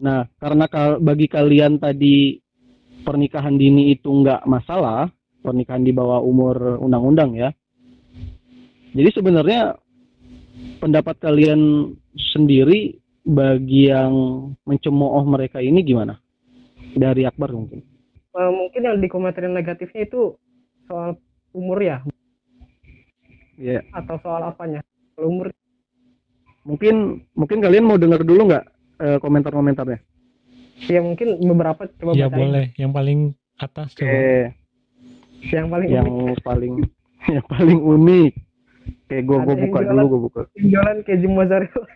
Nah 0.03 0.27
karena 0.37 0.67
bagi 0.99 1.27
kalian 1.31 1.79
tadi 1.79 2.43
pernikahan 3.05 3.55
dini 3.55 3.93
itu 3.95 4.09
nggak 4.09 4.43
masalah, 4.49 5.07
pernikahan 5.45 5.85
di 5.85 5.93
bawah 5.93 6.25
umur 6.25 6.81
undang-undang 6.81 7.37
ya. 7.37 7.49
Jadi 8.95 9.09
sebenarnya 9.13 9.77
pendapat 10.81 11.21
kalian 11.21 11.93
sendiri 12.33 12.97
bagi 13.21 13.91
yang 13.93 14.13
mencemooh 14.65 15.21
mereka 15.29 15.61
ini 15.61 15.85
gimana? 15.85 16.17
Dari 16.95 17.27
Akbar 17.27 17.51
mungkin. 17.51 17.83
Eh, 18.35 18.51
mungkin 18.51 18.81
yang 18.83 18.97
dikomentarin 18.99 19.53
negatifnya 19.55 20.07
itu 20.07 20.35
soal 20.89 21.15
umur 21.55 21.79
ya 21.79 22.03
Ya, 23.55 23.79
atau 23.95 24.19
soal 24.19 24.43
apanya 24.43 24.83
Kalau 25.15 25.31
umur 25.31 25.47
mungkin 26.67 27.23
mungkin 27.31 27.63
kalian 27.63 27.87
mau 27.87 27.95
dengar 27.95 28.27
dulu 28.27 28.51
nggak 28.51 28.65
eh, 28.99 29.17
komentar-komentarnya? 29.23 30.03
ya 30.91 30.99
mungkin 30.99 31.39
beberapa 31.39 31.87
coba 31.87 32.11
Iya 32.11 32.27
bacain 32.27 32.35
boleh. 32.35 32.65
Yang 32.75 32.91
paling 32.91 33.19
atas 33.55 33.87
coba. 33.95 34.11
Eh, 34.11 34.45
yang 35.51 35.67
paling 35.69 35.89
yang 35.89 36.07
unik 36.07 36.39
paling 36.41 36.73
yang 37.35 37.45
paling 37.45 37.79
unik. 37.81 38.33
Kayak 39.09 39.23
gue 39.25 39.37
gue 39.37 39.55
buka 39.65 39.79
jualan. 39.81 39.93
dulu 39.97 40.05
gue 40.05 40.21
buka. 40.29 40.41
jualan 40.57 40.97
keju 41.05 41.27
mozzarella 41.29 41.83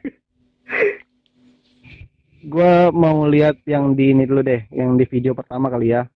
Gue 2.39 2.73
mau 2.95 3.27
lihat 3.27 3.59
yang 3.67 3.99
di 3.99 4.15
ini 4.15 4.23
dulu 4.23 4.39
deh, 4.39 4.63
yang 4.71 4.95
di 4.95 5.03
video 5.03 5.35
pertama 5.35 5.67
kali 5.67 5.91
ya. 5.91 6.07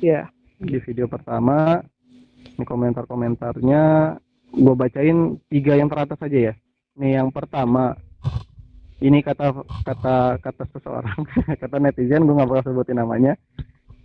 ya 0.00 0.26
di 0.56 0.80
video 0.80 1.04
pertama 1.04 1.84
ini 2.56 2.64
komentar-komentarnya 2.64 4.16
gue 4.56 4.74
bacain 4.74 5.36
tiga 5.52 5.76
yang 5.76 5.92
teratas 5.92 6.16
aja 6.24 6.52
ya 6.52 6.54
nih 6.96 7.20
yang 7.20 7.28
pertama 7.28 7.92
ini 9.04 9.20
kata 9.20 9.52
kata 9.84 10.40
kata 10.40 10.64
seseorang 10.72 11.20
kata 11.60 11.76
netizen 11.76 12.24
gue 12.24 12.32
nggak 12.32 12.48
bakal 12.48 12.72
sebutin 12.72 12.96
namanya 12.96 13.36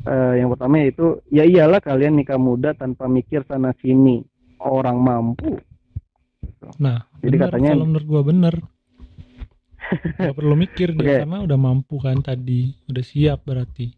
Eh, 0.01 0.33
yang 0.37 0.49
pertama 0.49 0.81
yaitu 0.81 1.21
ya 1.29 1.43
iyalah 1.43 1.77
kalian 1.77 2.15
nikah 2.15 2.35
muda 2.35 2.73
tanpa 2.73 3.05
mikir 3.05 3.45
sana 3.45 3.69
sini 3.77 4.25
orang 4.57 4.97
mampu 4.97 5.61
Nah, 6.77 7.05
Jadi 7.19 7.35
bener, 7.35 7.45
katanya- 7.49 7.73
kalau 7.73 7.85
menurut 7.85 8.07
gua 8.07 8.21
bener. 8.23 8.55
Gak 10.21 10.33
perlu 10.33 10.53
mikir 10.55 10.93
dia 10.93 11.01
Oke. 11.01 11.17
karena 11.25 11.39
udah 11.41 11.57
mampu 11.59 11.95
kan 11.97 12.17
tadi, 12.17 12.69
udah 12.85 13.01
siap 13.01 13.43
berarti. 13.43 13.89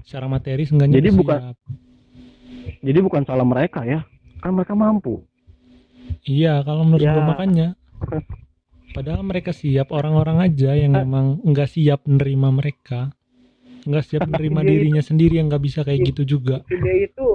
Secara 0.00 0.26
materi 0.26 0.62
seenggaknya 0.62 1.00
Jadi 1.00 1.08
bukan- 1.10 1.40
siap. 1.42 1.56
jadi 2.78 2.98
bukan 3.00 3.22
salah 3.24 3.42
mereka 3.42 3.82
ya 3.82 4.02
kan 4.38 4.52
mereka 4.52 4.74
mampu 4.74 5.22
Iya, 6.22 6.62
kalau 6.62 6.82
menurut 6.84 7.02
Ya. 7.02 7.14
gua 7.14 7.24
makanya. 7.28 7.68
Padahal 8.94 9.22
mereka 9.22 9.50
siap, 9.50 9.88
orang-orang 9.88 10.38
aja 10.42 10.76
yang 10.76 10.92
Ah. 10.92 11.02
emang 11.02 11.40
nggak 11.42 11.68
siap 11.70 12.04
menerima 12.04 12.48
mereka. 12.52 13.00
Nggak 13.82 14.04
siap 14.04 14.20
menerima 14.24 14.60
dirinya 14.62 15.02
sendiri 15.02 15.36
yang 15.36 15.46
nggak 15.46 15.62
bisa 15.62 15.80
kayak 15.82 15.98
Iya. 15.98 16.08
gitu 16.08 16.22
juga. 16.28 16.56
video 16.64 16.94
itu 16.96 17.26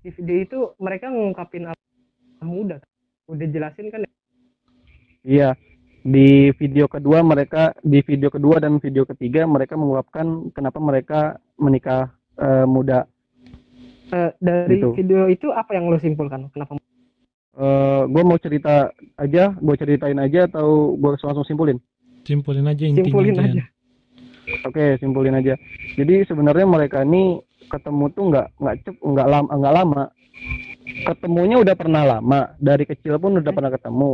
di 0.00 0.10
video 0.10 0.36
itu 0.38 0.58
mereka 0.78 1.06
ngungkapin 1.08 1.64
apa 1.66 1.76
muda 2.42 2.80
udah 3.26 3.46
jelasin 3.46 3.88
kan 3.88 4.00
ya? 4.00 4.10
iya 5.20 5.48
di 6.00 6.48
video 6.52 6.88
kedua 6.88 7.20
mereka 7.20 7.76
di 7.78 8.00
video 8.00 8.26
kedua 8.26 8.56
dan 8.58 8.80
video 8.80 9.04
ketiga 9.04 9.44
mereka 9.44 9.76
mengungkapkan 9.76 10.48
kenapa 10.50 10.78
mereka 10.78 11.18
menikah 11.54 12.08
eh, 12.36 12.64
muda 12.64 13.04
Eh, 14.10 14.32
dari 14.40 14.80
Gitu. 14.80 14.90
video 14.96 15.28
itu 15.28 15.52
apa 15.52 15.70
yang 15.70 15.86
lo 15.86 15.94
simpulkan 15.96 16.48
kenapa 16.50 16.80
gue 18.02 18.22
mau 18.24 18.34
cerita 18.36 18.88
aja 19.14 19.52
gue 19.52 19.74
ceritain 19.76 20.16
aja 20.16 20.48
atau 20.48 20.96
gue 20.96 21.10
langsung 21.14 21.44
simpulin 21.44 21.76
Simpulin 22.22 22.64
aja 22.64 22.82
intinya 22.82 23.04
simpulin 23.04 23.36
aja. 23.36 23.44
aja 23.44 23.62
Oke, 24.66 25.00
simpulin 25.00 25.36
aja. 25.36 25.56
Jadi 25.96 26.24
sebenarnya 26.28 26.66
mereka 26.68 27.00
ini 27.00 27.40
ketemu 27.70 28.04
tuh 28.12 28.24
nggak 28.34 28.46
nggak 28.58 28.76
cep 28.82 28.96
nggak 28.98 29.28
lama 29.28 29.50
nggak 29.54 29.74
lama. 29.74 30.02
Ketemunya 31.06 31.56
udah 31.62 31.74
pernah 31.78 32.02
lama. 32.04 32.40
Dari 32.60 32.84
kecil 32.84 33.16
pun 33.16 33.40
udah 33.40 33.52
pernah 33.54 33.72
ketemu. 33.72 34.12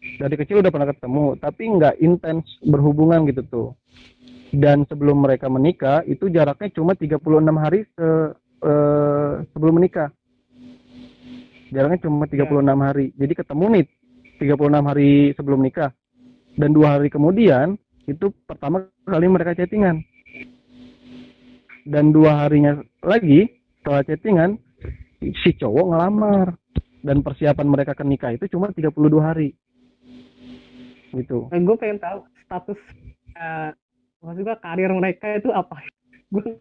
Dari 0.00 0.34
kecil 0.36 0.64
udah 0.64 0.72
pernah 0.72 0.88
ketemu, 0.88 1.26
tapi 1.36 1.62
nggak 1.76 1.94
intens 2.00 2.44
berhubungan 2.64 3.28
gitu 3.28 3.42
tuh. 3.48 3.68
Dan 4.50 4.88
sebelum 4.88 5.22
mereka 5.22 5.46
menikah 5.46 6.02
itu 6.08 6.26
jaraknya 6.32 6.72
cuma 6.74 6.96
36 6.96 7.54
hari 7.60 7.86
se, 7.94 8.08
eh, 8.64 9.32
sebelum 9.54 9.78
menikah. 9.78 10.10
Jaraknya 11.70 12.00
cuma 12.02 12.26
36 12.26 12.80
hari. 12.82 13.14
Jadi 13.14 13.32
ketemu 13.36 13.64
nih 13.78 13.84
36 14.42 14.82
hari 14.82 15.36
sebelum 15.38 15.60
nikah. 15.62 15.94
Dan 16.58 16.74
dua 16.74 16.98
hari 16.98 17.12
kemudian 17.12 17.78
itu 18.06 18.32
pertama 18.46 18.86
kali 19.04 19.26
mereka 19.28 19.56
chattingan. 19.56 20.00
Dan 21.84 22.12
dua 22.12 22.46
harinya 22.46 22.78
lagi 23.02 23.48
setelah 23.80 24.04
chattingan 24.04 24.50
si 25.20 25.50
cowok 25.56 25.86
ngelamar. 25.90 26.48
Dan 27.00 27.24
persiapan 27.24 27.64
mereka 27.64 27.96
ke 27.96 28.04
nikah 28.04 28.36
itu 28.36 28.44
cuma 28.52 28.68
32 28.76 28.92
hari. 29.24 29.56
Gitu. 31.16 31.48
Eh, 31.48 31.60
gue 31.64 31.76
pengen 31.80 31.96
tahu 31.96 32.28
status 32.44 32.80
eh 33.40 33.72
maksud 34.20 34.44
gue 34.44 34.56
karir 34.60 34.92
mereka 34.92 35.32
itu 35.32 35.48
apa? 35.48 35.80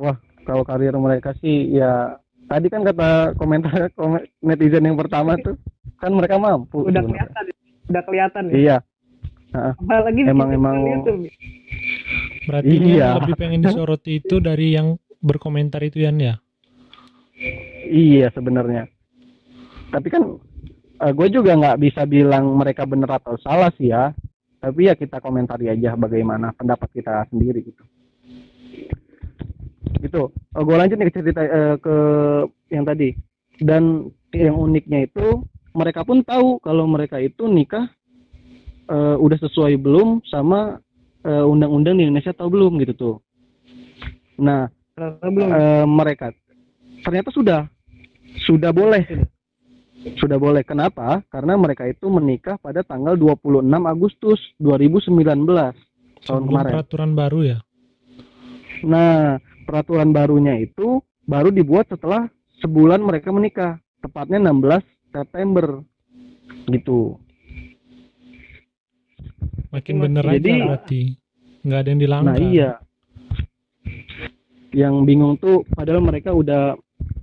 Gue 0.00 0.14
kalau 0.48 0.64
karir 0.64 0.94
mereka 0.96 1.36
sih 1.42 1.76
ya 1.76 2.16
tadi 2.48 2.72
kan 2.72 2.86
kata 2.86 3.36
komentar 3.36 3.92
komen- 3.92 4.24
netizen 4.46 4.86
yang 4.88 4.96
pertama 4.96 5.36
tuh 5.44 5.58
kan 6.00 6.14
mereka 6.16 6.40
mampu 6.40 6.88
udah 6.88 7.04
kelihatan 7.04 7.44
udah 7.92 8.02
kelihatan 8.08 8.42
ya? 8.48 8.54
Iya 8.56 8.76
apalagi 9.52 10.20
Emang- 10.24 10.50
di 10.50 10.58
emang- 10.58 10.82
YouTube. 10.86 11.20
Berarti 12.46 12.74
Iya. 12.74 12.96
yang 12.96 13.16
lebih 13.22 13.34
pengen 13.36 13.60
disoroti 13.62 14.12
itu 14.18 14.36
dari 14.38 14.74
yang 14.74 14.94
berkomentar 15.20 15.82
itu 15.82 16.00
Yan 16.00 16.18
ya. 16.18 16.34
iya 17.88 18.28
sebenarnya 18.30 18.84
tapi 19.88 20.12
kan 20.12 20.36
gue 21.00 21.28
juga 21.32 21.56
nggak 21.56 21.80
bisa 21.80 22.04
bilang 22.04 22.52
mereka 22.52 22.84
benar 22.84 23.16
atau 23.16 23.34
salah 23.40 23.72
sih 23.74 23.88
ya 23.88 24.12
tapi 24.60 24.86
ya 24.86 24.94
kita 24.94 25.18
komentari 25.18 25.66
aja 25.66 25.96
bagaimana 25.96 26.52
pendapat 26.52 26.92
kita 26.92 27.24
sendiri 27.32 27.64
gitu 27.64 27.82
gitu 30.00 30.22
gue 30.36 30.76
lanjut 30.76 30.96
nih 30.96 31.08
ke 31.08 31.14
cerita 31.16 31.40
eh, 31.40 31.76
ke 31.80 31.96
yang 32.70 32.84
tadi 32.84 33.16
dan 33.58 34.08
yang 34.30 34.56
uniknya 34.56 35.08
itu 35.08 35.40
mereka 35.72 36.04
pun 36.04 36.20
tahu 36.20 36.60
kalau 36.60 36.84
mereka 36.84 37.18
itu 37.18 37.48
nikah 37.48 37.88
eh, 38.90 39.16
udah 39.16 39.38
sesuai 39.40 39.78
belum 39.78 40.20
sama 40.26 40.82
eh, 41.22 41.44
undang-undang 41.46 41.96
di 41.96 42.04
Indonesia 42.04 42.34
atau 42.34 42.50
belum 42.50 42.76
gitu 42.82 42.92
tuh. 42.94 43.16
Nah 44.36 44.66
Ternyata 44.92 45.26
belum. 45.30 45.48
eh, 45.48 45.84
mereka 45.86 46.26
ternyata 47.00 47.30
sudah 47.30 47.60
sudah 48.44 48.70
boleh. 48.70 49.04
Sudah 50.16 50.40
boleh. 50.40 50.64
Kenapa? 50.64 51.20
Karena 51.28 51.60
mereka 51.60 51.84
itu 51.84 52.08
menikah 52.08 52.56
pada 52.56 52.80
tanggal 52.80 53.20
26 53.20 53.60
Agustus 53.84 54.40
2019 54.56 55.12
tahun 55.12 55.76
Sebelum 56.24 56.48
kemarin. 56.48 56.72
peraturan 56.72 57.12
baru 57.12 57.40
ya. 57.44 57.58
nah 58.80 59.36
peraturan 59.68 60.08
barunya 60.08 60.56
itu 60.56 61.04
baru 61.28 61.52
dibuat 61.52 61.84
setelah 61.86 62.24
sebulan 62.60 63.04
mereka 63.04 63.28
menikah. 63.28 63.76
Tepatnya 64.00 64.40
16 64.40 64.80
September 65.12 65.84
gitu 66.66 67.20
Makin 69.70 69.94
Jadi- 69.96 70.02
bener 70.02 70.24
aja 70.24 70.38
jadi- 70.40 70.62
berarti. 70.62 71.02
Nggak 71.60 71.78
ada 71.78 71.88
yang 71.88 72.00
dilanggar. 72.00 72.32
Nah 72.32 72.38
iya. 72.40 72.70
Yang 74.70 74.94
bingung 75.02 75.34
tuh 75.36 75.66
padahal 75.68 76.00
mereka 76.00 76.30
udah 76.30 76.78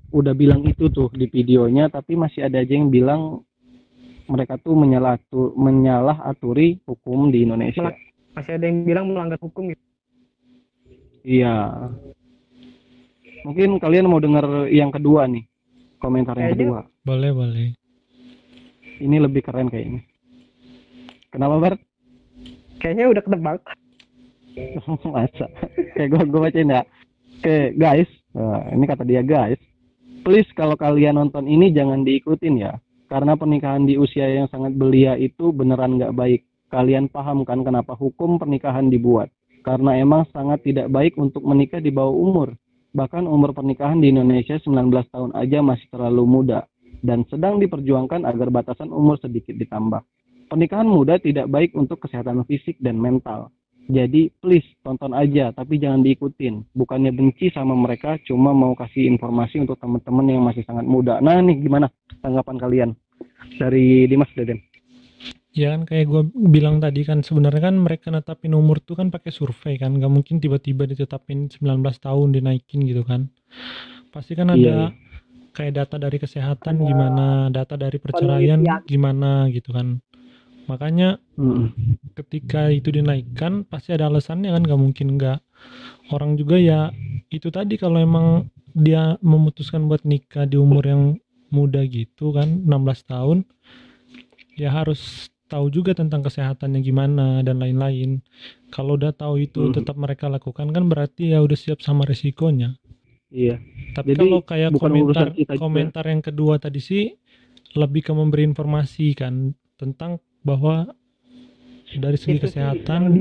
udah 0.07 0.33
bilang 0.33 0.63
itu 0.63 0.87
tuh 0.87 1.11
di 1.11 1.27
videonya 1.27 1.87
tapi 1.87 2.15
masih 2.15 2.43
ada 2.43 2.59
aja 2.59 2.71
yang 2.71 2.87
bilang 2.87 3.43
mereka 4.27 4.55
tuh 4.57 4.75
menyalah 4.75 5.15
tu, 5.27 5.55
menyalah 5.55 6.19
aturi 6.23 6.79
hukum 6.83 7.31
di 7.31 7.43
Indonesia. 7.43 7.91
masih 8.31 8.53
ada 8.53 8.65
yang 8.67 8.83
bilang 8.83 9.09
melanggar 9.09 9.39
hukum 9.39 9.71
gitu 9.71 9.81
Iya. 11.23 11.55
Mungkin 13.43 13.79
kalian 13.79 14.07
mau 14.07 14.19
dengar 14.19 14.67
yang 14.67 14.91
kedua 14.91 15.27
nih. 15.27 15.43
Komentar 15.97 16.35
yang 16.35 16.53
kedua. 16.53 16.79
Boleh, 17.01 17.31
boleh. 17.31 17.67
Ini 18.97 19.17
lebih 19.17 19.41
keren 19.41 19.67
kayaknya. 19.67 20.03
Kenapa, 21.27 21.55
Bart? 21.57 21.79
Kayaknya 22.79 23.05
udah 23.11 23.23
ketebak 23.25 23.61
Masa? 25.13 25.47
Kayak 25.93 26.09
gue 26.13 26.21
gue 26.29 26.41
bacain 26.41 26.73
ya. 26.73 26.81
Oke, 27.37 27.57
guys. 27.77 28.09
Nah, 28.33 28.65
ini 28.73 28.85
kata 28.89 29.05
dia 29.05 29.21
guys. 29.21 29.61
Please 30.25 30.49
kalau 30.57 30.73
kalian 30.73 31.17
nonton 31.17 31.45
ini 31.45 31.69
jangan 31.69 32.01
diikutin 32.01 32.57
ya. 32.57 32.81
Karena 33.07 33.39
pernikahan 33.39 33.87
di 33.87 33.95
usia 33.95 34.27
yang 34.27 34.51
sangat 34.51 34.75
belia 34.75 35.15
itu 35.15 35.55
beneran 35.55 35.95
nggak 35.95 36.13
baik. 36.17 36.41
Kalian 36.67 37.07
paham 37.07 37.47
kan 37.47 37.63
kenapa 37.63 37.95
hukum 37.95 38.35
pernikahan 38.35 38.91
dibuat? 38.91 39.31
Karena 39.63 39.95
emang 39.95 40.27
sangat 40.35 40.67
tidak 40.67 40.91
baik 40.91 41.15
untuk 41.15 41.45
menikah 41.47 41.79
di 41.79 41.87
bawah 41.87 42.11
umur. 42.11 42.49
Bahkan 42.91 43.23
umur 43.23 43.55
pernikahan 43.55 44.03
di 44.03 44.11
Indonesia 44.11 44.59
19 44.59 44.91
tahun 45.13 45.31
aja 45.37 45.63
masih 45.63 45.87
terlalu 45.87 46.23
muda. 46.27 46.67
Dan 46.99 47.23
sedang 47.31 47.61
diperjuangkan 47.61 48.27
agar 48.27 48.51
batasan 48.51 48.91
umur 48.91 49.15
sedikit 49.21 49.55
ditambah. 49.55 50.03
Pernikahan 50.47 50.87
muda 50.87 51.19
tidak 51.19 51.51
baik 51.51 51.75
untuk 51.75 51.99
kesehatan 52.03 52.47
fisik 52.47 52.79
dan 52.79 52.95
mental. 52.95 53.51
Jadi 53.87 54.27
please 54.43 54.67
tonton 54.83 55.15
aja 55.15 55.55
tapi 55.55 55.79
jangan 55.79 56.03
diikutin. 56.03 56.63
Bukannya 56.75 57.15
benci 57.15 57.47
sama 57.55 57.71
mereka, 57.71 58.19
cuma 58.27 58.51
mau 58.51 58.75
kasih 58.75 59.07
informasi 59.07 59.63
untuk 59.63 59.79
teman-teman 59.79 60.27
yang 60.27 60.43
masih 60.43 60.67
sangat 60.67 60.83
muda. 60.83 61.23
Nah 61.23 61.39
nih 61.39 61.55
gimana 61.63 61.87
tanggapan 62.19 62.57
kalian 62.59 62.89
dari 63.55 64.03
Dimas 64.11 64.27
Deden? 64.35 64.59
Ya 65.55 65.73
kan 65.73 65.89
kayak 65.89 66.05
gue 66.05 66.21
bilang 66.51 66.77
tadi 66.77 67.01
kan 67.01 67.25
sebenarnya 67.25 67.71
kan 67.71 67.75
mereka 67.81 68.13
netapin 68.13 68.53
umur 68.53 68.77
tuh 68.83 68.93
kan 68.99 69.09
pakai 69.09 69.33
survei 69.33 69.79
kan 69.81 69.95
nggak 69.95 70.11
mungkin 70.11 70.37
tiba-tiba 70.37 70.85
ditetapin 70.85 71.49
19 71.49 71.81
tahun 71.81 72.27
dinaikin 72.29 72.85
gitu 72.85 73.01
kan 73.01 73.33
pasti 74.13 74.37
kan 74.37 74.53
ada 74.53 74.61
Iya, 74.61 74.75
iya. 74.77 74.87
kayak 75.57 75.73
data 75.81 75.97
dari 75.97 76.17
kesehatan 76.21 76.77
gimana 76.77 77.49
data 77.49 77.73
dari 77.73 77.97
perceraian 77.97 78.61
gimana 78.85 79.49
gitu 79.49 79.73
kan 79.73 79.97
makanya 80.67 81.17
Mm-mm. 81.39 81.71
ketika 82.13 82.69
itu 82.69 82.89
dinaikkan 82.91 83.63
pasti 83.67 83.93
ada 83.95 84.09
alasannya 84.11 84.51
kan 84.53 84.61
nggak 84.65 84.79
mungkin 84.79 85.07
nggak 85.15 85.39
orang 86.11 86.35
juga 86.35 86.57
ya 86.59 86.81
itu 87.31 87.47
tadi 87.51 87.75
kalau 87.79 87.99
emang 87.99 88.27
dia 88.77 89.17
memutuskan 89.25 89.89
buat 89.89 90.05
nikah 90.05 90.45
di 90.45 90.57
umur 90.59 90.83
yang 90.85 91.03
muda 91.49 91.81
gitu 91.87 92.35
kan 92.35 92.67
16 92.67 93.07
tahun 93.07 93.37
ya 94.57 94.69
harus 94.73 95.29
tahu 95.47 95.71
juga 95.71 95.95
tentang 95.95 96.19
kesehatannya 96.27 96.83
gimana 96.83 97.39
dan 97.41 97.63
lain-lain 97.63 98.19
kalau 98.67 98.99
udah 98.99 99.15
tahu 99.15 99.47
itu 99.47 99.71
Mhm. 99.71 99.73
tetap 99.79 99.95
mereka 99.95 100.27
lakukan 100.27 100.67
kan 100.75 100.83
berarti 100.91 101.31
ya 101.31 101.39
udah 101.39 101.55
siap 101.55 101.79
sama 101.79 102.03
resikonya 102.03 102.75
Iya. 103.31 103.59
tapi 103.95 104.15
Jadi, 104.15 104.19
kalau 104.27 104.39
kayak 104.43 104.71
bukan 104.75 104.91
komentar 104.91 105.25
kita 105.35 105.53
komentar 105.55 106.03
yang 106.07 106.21
kedua 106.23 106.59
tadi 106.59 106.79
sih 106.83 107.03
lebih 107.75 108.01
ke 108.07 108.11
memberi 108.15 108.43
informasi 108.47 109.15
kan 109.15 109.51
tentang 109.77 110.19
bahwa 110.45 110.91
dari 111.95 112.17
segi 112.19 112.37
Itu 112.37 112.51
kesehatan 112.51 113.15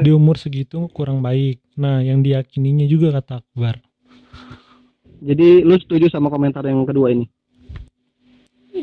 di 0.00 0.10
umur 0.14 0.38
segitu 0.38 0.86
kurang 0.94 1.20
baik. 1.20 1.60
Nah, 1.74 2.00
yang 2.00 2.22
diyakininya 2.22 2.86
juga 2.86 3.18
kata 3.18 3.42
Akbar. 3.42 3.82
Jadi 5.18 5.66
lu 5.66 5.74
setuju 5.74 6.06
sama 6.06 6.30
komentar 6.30 6.62
yang 6.62 6.86
kedua 6.86 7.10
ini? 7.10 7.26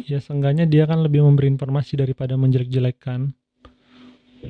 Ya 0.06 0.20
seenggaknya 0.20 0.68
dia 0.68 0.84
kan 0.84 1.00
lebih 1.00 1.24
memberi 1.24 1.48
informasi 1.48 1.96
daripada 1.96 2.36
menjelek-jelekkan. 2.36 3.32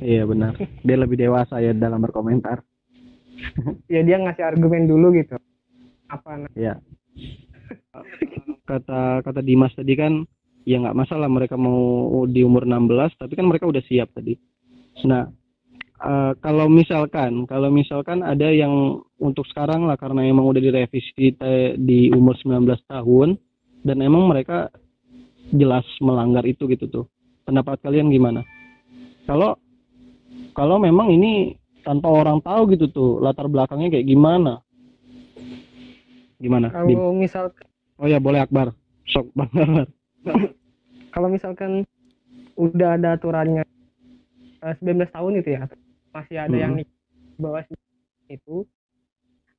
Iya 0.01 0.25
benar. 0.25 0.57
Dia 0.81 0.97
lebih 0.97 1.21
dewasa 1.21 1.61
ya 1.61 1.71
dalam 1.77 2.01
berkomentar. 2.01 2.65
ya 3.93 4.01
dia 4.01 4.17
ngasih 4.17 4.41
argumen 4.41 4.89
dulu 4.89 5.13
gitu 5.13 5.37
apa 6.09 6.47
Ya. 6.53 6.79
Kata 8.65 9.21
kata 9.21 9.41
Dimas 9.45 9.73
tadi 9.77 9.93
kan 9.93 10.25
ya 10.65 10.81
nggak 10.81 10.97
masalah 10.97 11.29
mereka 11.29 11.55
mau 11.55 12.25
di 12.25 12.41
umur 12.41 12.65
16 12.65 13.21
tapi 13.21 13.33
kan 13.37 13.45
mereka 13.45 13.69
udah 13.69 13.83
siap 13.85 14.11
tadi. 14.17 14.33
Nah, 15.05 15.29
eh, 16.01 16.31
kalau 16.41 16.65
misalkan 16.67 17.45
kalau 17.45 17.69
misalkan 17.69 18.25
ada 18.25 18.49
yang 18.49 18.99
untuk 19.21 19.45
sekarang 19.47 19.85
lah 19.85 19.95
karena 19.95 20.25
emang 20.25 20.49
udah 20.49 20.59
direvisi 20.59 21.37
di 21.77 22.09
umur 22.11 22.35
19 22.41 22.65
tahun 22.89 23.37
dan 23.85 23.97
emang 24.01 24.25
mereka 24.25 24.73
jelas 25.53 25.85
melanggar 26.01 26.43
itu 26.49 26.65
gitu 26.65 26.89
tuh. 26.89 27.05
Pendapat 27.45 27.77
kalian 27.85 28.09
gimana? 28.09 28.41
Kalau 29.29 29.53
kalau 30.57 30.81
memang 30.81 31.13
ini 31.13 31.53
tanpa 31.85 32.09
orang 32.09 32.41
tahu 32.41 32.73
gitu 32.73 32.89
tuh 32.89 33.11
latar 33.21 33.45
belakangnya 33.45 33.93
kayak 33.93 34.09
gimana? 34.09 34.65
Gimana? 36.41 36.73
Kalau 36.73 37.13
misal 37.13 37.53
Oh 37.95 38.07
ya 38.11 38.19
boleh 38.19 38.43
Akbar. 38.43 38.75
Sok 39.07 39.31
Bang 39.31 39.51
Akbar. 39.55 39.87
kalau 41.13 41.27
misalkan 41.31 41.85
udah 42.55 42.95
ada 42.97 43.15
aturannya 43.19 43.63
eh, 44.63 44.75
19 44.81 45.11
tahun 45.11 45.33
itu 45.43 45.49
ya 45.55 45.63
masih 46.15 46.37
ada 46.39 46.55
yang 46.55 46.73
Mhm. 46.73 46.79
nikah 46.83 46.95
bawah 47.35 47.63
19 47.63 48.31
itu 48.31 48.55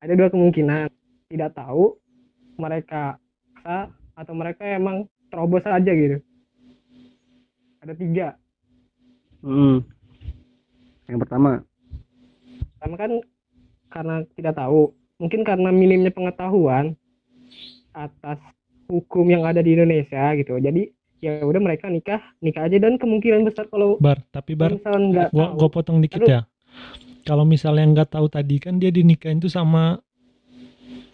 ada 0.01 0.13
dua 0.13 0.29
kemungkinan. 0.29 0.89
Tidak 1.27 1.51
tahu 1.53 1.97
mereka 2.57 3.19
paksa 3.53 3.91
atau 4.15 4.33
mereka 4.33 4.63
emang 4.63 5.05
terobos 5.27 5.65
aja 5.67 5.91
gitu. 5.91 6.17
Ada 7.83 7.93
tiga. 7.93 8.27
Hmm. 9.43 9.83
Yang 11.07 11.19
pertama, 11.23 11.51
pertama 12.75 12.95
kan 12.95 13.11
karena 13.91 14.15
tidak 14.35 14.55
tahu. 14.55 14.91
Mungkin 15.19 15.41
karena 15.43 15.69
minimnya 15.71 16.11
pengetahuan 16.13 16.95
atas 17.91 18.39
hukum 18.87 19.25
yang 19.27 19.43
ada 19.43 19.59
di 19.59 19.75
Indonesia 19.75 20.33
gitu 20.35 20.57
jadi 20.57 20.87
ya 21.17 21.41
udah 21.41 21.61
mereka 21.61 21.89
nikah 21.89 22.21
nikah 22.39 22.69
aja 22.69 22.77
dan 22.77 22.95
kemungkinan 22.95 23.41
besar 23.43 23.65
kalau 23.67 23.97
Bar, 23.97 24.21
tapi 24.29 24.53
Bar, 24.53 24.77
nggak 24.77 25.33
gua, 25.33 25.53
gua 25.57 25.69
potong 25.69 25.97
dikit 25.97 26.21
Aduh. 26.23 26.29
ya. 26.29 26.41
Kalau 27.25 27.43
misalnya 27.43 27.83
nggak 27.91 28.15
tahu 28.15 28.29
tadi 28.31 28.55
kan 28.61 28.77
dia 28.79 28.93
dinikahin 28.93 29.41
tuh 29.41 29.51
sama 29.51 29.99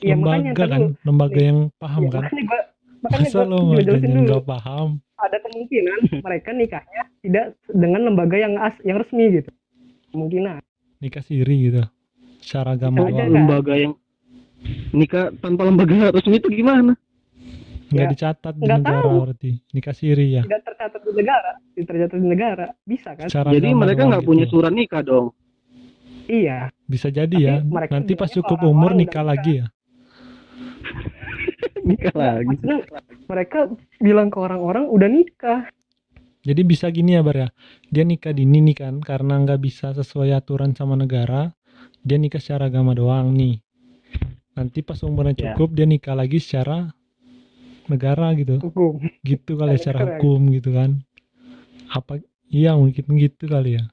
Iya, 0.04 0.20
makanya 0.20 0.52
lembaga 0.52 0.60
ntar 0.60 0.68
kan, 0.68 0.82
dulu. 0.84 0.94
lembaga 1.08 1.40
yang 1.40 1.60
paham 1.80 2.02
Ya, 2.04 2.10
kan. 2.12 2.22
makanya 2.28 2.44
gua 2.44 2.62
makanya 3.04 3.24
Masa 3.24 3.40
gua 3.40 3.46
lo 3.48 3.58
nggak 3.64 4.44
paham? 4.46 4.90
ada 5.24 5.38
kemungkinan 5.40 6.00
mereka 6.20 6.50
nikahnya 6.52 7.04
tidak 7.24 7.46
dengan 7.72 8.02
lembaga 8.12 8.36
yang 8.36 8.54
as 8.60 8.76
yang 8.84 9.00
resmi 9.00 9.40
gitu 9.40 9.52
kemungkinan 10.12 10.60
Nikah 11.00 11.24
siri 11.24 11.56
gitu. 11.72 11.84
Secara 12.44 12.76
agama 12.76 13.08
kan? 13.08 13.28
lembaga 13.32 13.74
yang 13.76 13.96
nikah 14.92 15.32
tanpa 15.40 15.64
lembaga 15.64 16.12
resmi 16.12 16.44
itu 16.44 16.52
gimana? 16.52 17.00
Nggak 17.94 18.04
Ya, 18.04 18.12
dicatat 18.12 18.54
di 18.54 18.62
nggak 18.62 18.80
negara 18.80 19.00
tahu. 19.00 19.16
berarti. 19.24 19.52
Nikah 19.70 19.94
siri 19.94 20.28
ya. 20.32 20.42
tidak 20.42 20.62
tercatat 20.64 21.00
di 21.00 21.12
negara 21.14 21.52
tidak 21.70 21.88
tercatat 21.88 22.18
di 22.18 22.28
negara 22.28 22.66
bisa 22.84 23.10
kan 23.14 23.28
Secara 23.28 23.50
Jadi 23.52 23.68
mereka 23.72 24.02
nggak 24.04 24.20
gitu. 24.20 24.30
punya 24.30 24.46
surat 24.46 24.72
nikah 24.72 25.02
dong. 25.02 25.28
iya 26.26 26.58
Bisa 26.84 27.08
jadi 27.08 27.30
Tapi 27.30 27.46
ya. 27.46 27.56
Nanti 27.88 28.14
pas 28.14 28.28
cukup 28.28 28.58
orang-orang 28.58 28.74
umur 28.74 28.90
udah 28.90 28.98
nikah 28.98 29.14
nikah. 29.16 29.24
lagi 29.26 29.52
ya. 29.54 29.66
nikah 31.84 32.16
lagi. 32.16 32.46
maksudnya 32.48 32.78
mereka 33.24 33.60
bilang 34.00 34.28
ke 34.28 34.38
orang-orang 34.38 34.86
udah 34.88 35.10
nikah 35.10 35.62
Jadi 36.42 36.62
bisa 36.62 36.90
gini 36.90 37.14
ya 37.14 37.22
Bar 37.22 37.38
ya. 37.38 37.50
Dia 37.88 38.04
nikah 38.04 38.32
dini 38.32 38.60
nih 38.62 38.76
kan 38.78 38.96
karena 39.00 39.40
nggak 39.40 39.60
bisa 39.60 39.94
sesuai 39.94 40.34
aturan 40.34 40.74
sama 40.74 40.94
negara. 40.94 41.56
Dia 42.00 42.20
nikah 42.20 42.36
secara 42.38 42.68
agama 42.68 42.92
doang 42.92 43.32
nih. 43.32 43.64
Nanti 44.54 44.84
pas 44.84 45.00
umurnya 45.02 45.34
Ya. 45.34 45.56
cukup 45.56 45.72
dia 45.72 45.88
nikah 45.88 46.12
lagi 46.12 46.38
secara 46.38 46.92
negara 47.86 48.32
gitu. 48.34 48.60
hukum 48.60 49.00
Gitu 49.22 49.52
kali 49.54 49.76
ya, 49.76 49.80
secara 49.80 50.00
hukum 50.16 50.48
gitu 50.50 50.72
kan. 50.72 51.00
Apa 51.90 52.20
iya 52.48 52.74
mungkin 52.74 53.04
gitu 53.14 53.46
kali 53.46 53.78
ya. 53.78 53.84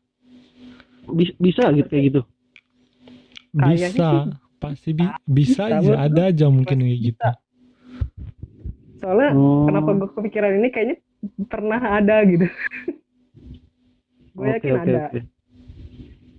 Bis- 1.06 1.34
Bisa 1.36 1.68
gitu 1.70 1.86
kayak 1.86 2.04
gitu. 2.08 2.20
Bisa. 3.52 4.30
Pasti 4.56 4.92
bi- 4.92 5.16
bisa 5.26 5.64
Bisa, 5.66 5.80
aja, 5.80 5.92
ada 5.98 6.22
aja 6.28 6.46
mungkin 6.46 6.76
pasti 6.76 6.86
kayak 6.86 7.00
gitu. 7.02 7.16
bisa. 7.18 7.30
soalnya 9.00 9.32
Oh. 9.32 9.64
kenapa 9.64 9.90
gue 9.94 10.08
kepikiran 10.12 10.52
ini 10.54 10.68
kayaknya 10.68 10.96
pernah 11.48 11.80
ada 11.80 12.20
gitu 12.22 12.44
gue 14.36 14.44
Oke 14.44 14.52
yakin 14.60 14.72
oke 14.74 14.82
ada 14.84 15.00
oke. 15.00 15.20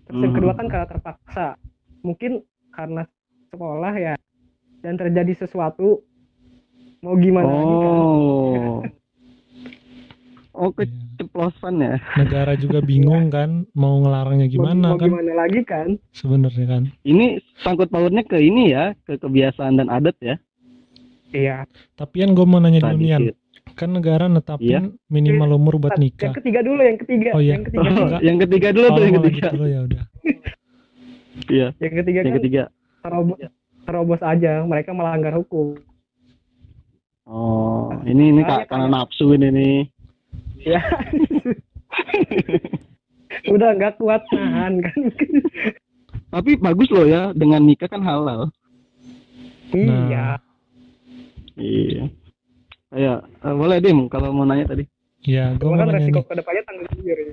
terus 0.06 0.16
yang 0.16 0.22
Hmm. 0.22 0.36
kedua 0.38 0.54
kan 0.54 0.68
karena 0.70 0.86
terpaksa 0.86 1.48
mungkin 2.02 2.32
karena 2.70 3.02
sekolah 3.50 3.94
ya 3.96 4.14
dan 4.80 4.94
terjadi 4.96 5.34
sesuatu 5.36 6.06
mau 7.02 7.16
gimana 7.16 7.50
lagi 7.50 7.76
kan 7.76 7.92
Oh. 7.92 8.82
Oh 10.54 10.70
Iya. 10.70 10.84
keceplosan 11.16 11.76
ya. 11.80 11.96
Negara 12.16 12.54
juga 12.54 12.80
bingung 12.80 13.30
kan 13.30 13.66
mau 13.74 13.98
ngelarangnya 13.98 14.46
Mau- 14.46 14.54
gimana 14.54 14.86
mau 14.88 15.00
kan 15.00 15.10
gimana 15.10 15.34
lagi 15.36 15.62
kan 15.64 15.88
sebenarnya 16.12 16.66
kan. 16.68 16.84
Ini 17.02 17.26
sangkut 17.58 17.88
pautnya 17.88 18.22
ke 18.22 18.38
ini 18.38 18.70
ya, 18.70 18.94
ke 19.02 19.16
kebiasaan 19.16 19.76
dan 19.76 19.88
adat 19.88 20.14
ya. 20.20 20.36
iya 21.32 21.64
Tapi 21.96 22.20
kan 22.20 22.30
gue 22.32 22.44
mau 22.44 22.60
nanya 22.60 22.84
dulu 22.84 23.00
nih 23.00 23.32
kan 23.72 23.88
negara 23.90 24.28
netapin 24.28 24.68
Iya. 24.68 24.80
minimal 25.08 25.56
umur 25.56 25.80
buat 25.80 25.96
yang 25.96 26.04
nikah. 26.04 26.36
ketiga 26.36 26.60
dulu 26.60 26.82
yang 26.84 27.00
ketiga 27.00 27.30
Oh, 27.32 27.40
iya. 27.40 27.56
yang 27.56 27.64
ketiga 27.64 27.82
Oh, 27.82 27.96
Enggak. 28.04 28.22
yang 28.22 28.38
ketiga 28.38 28.68
dulu 28.70 28.86
Oh, 28.86 28.92
tuh 28.92 29.02
yang 29.02 29.16
ketiga. 29.18 29.48
gitu 29.48 29.64
ya 29.66 29.80
udah. 29.82 30.04
Iya, 31.48 31.68
yang 31.74 31.94
ketiga 31.96 32.20
yang 32.20 32.28
kan 32.28 32.38
ketiga. 32.38 32.64
terobos 33.02 33.38
terobos 33.82 34.22
aja 34.22 34.52
mereka 34.62 34.92
melanggar 34.92 35.34
hukum 35.34 35.80
Oh, 37.24 37.94
ini 38.04 38.30
ini 38.30 38.42
Makanya 38.42 38.58
kak 38.58 38.68
karena 38.68 38.86
kayak- 38.86 38.94
nafsu 38.98 39.26
ini 39.32 39.48
nih. 39.50 39.78
ya 40.62 40.82
udah 43.48 43.70
nggak 43.74 43.98
kuat 43.98 44.22
nahan 44.32 44.78
kan 44.80 45.00
Tapi 46.30 46.56
bagus 46.56 46.88
loh 46.88 47.04
ya, 47.04 47.34
dengan 47.34 47.60
nikah 47.62 47.88
kan 47.88 48.00
halal. 48.00 48.48
iya 49.72 50.40
Iya. 51.54 52.08
Kayak 52.88 53.18
eh, 53.28 53.54
boleh 53.54 53.78
Dim 53.80 54.08
kalau 54.08 54.32
mau 54.32 54.44
nanya 54.44 54.68
tadi. 54.68 54.88
Ya, 55.22 55.52
gue 55.52 55.62
cuma 55.62 55.76
mau 55.76 55.80
kan 55.80 55.88
nanya 55.90 56.00
resiko 56.02 56.20
ke 56.24 56.34
depannya 56.34 56.64
tanggung 56.64 56.90
sendiri 56.92 57.26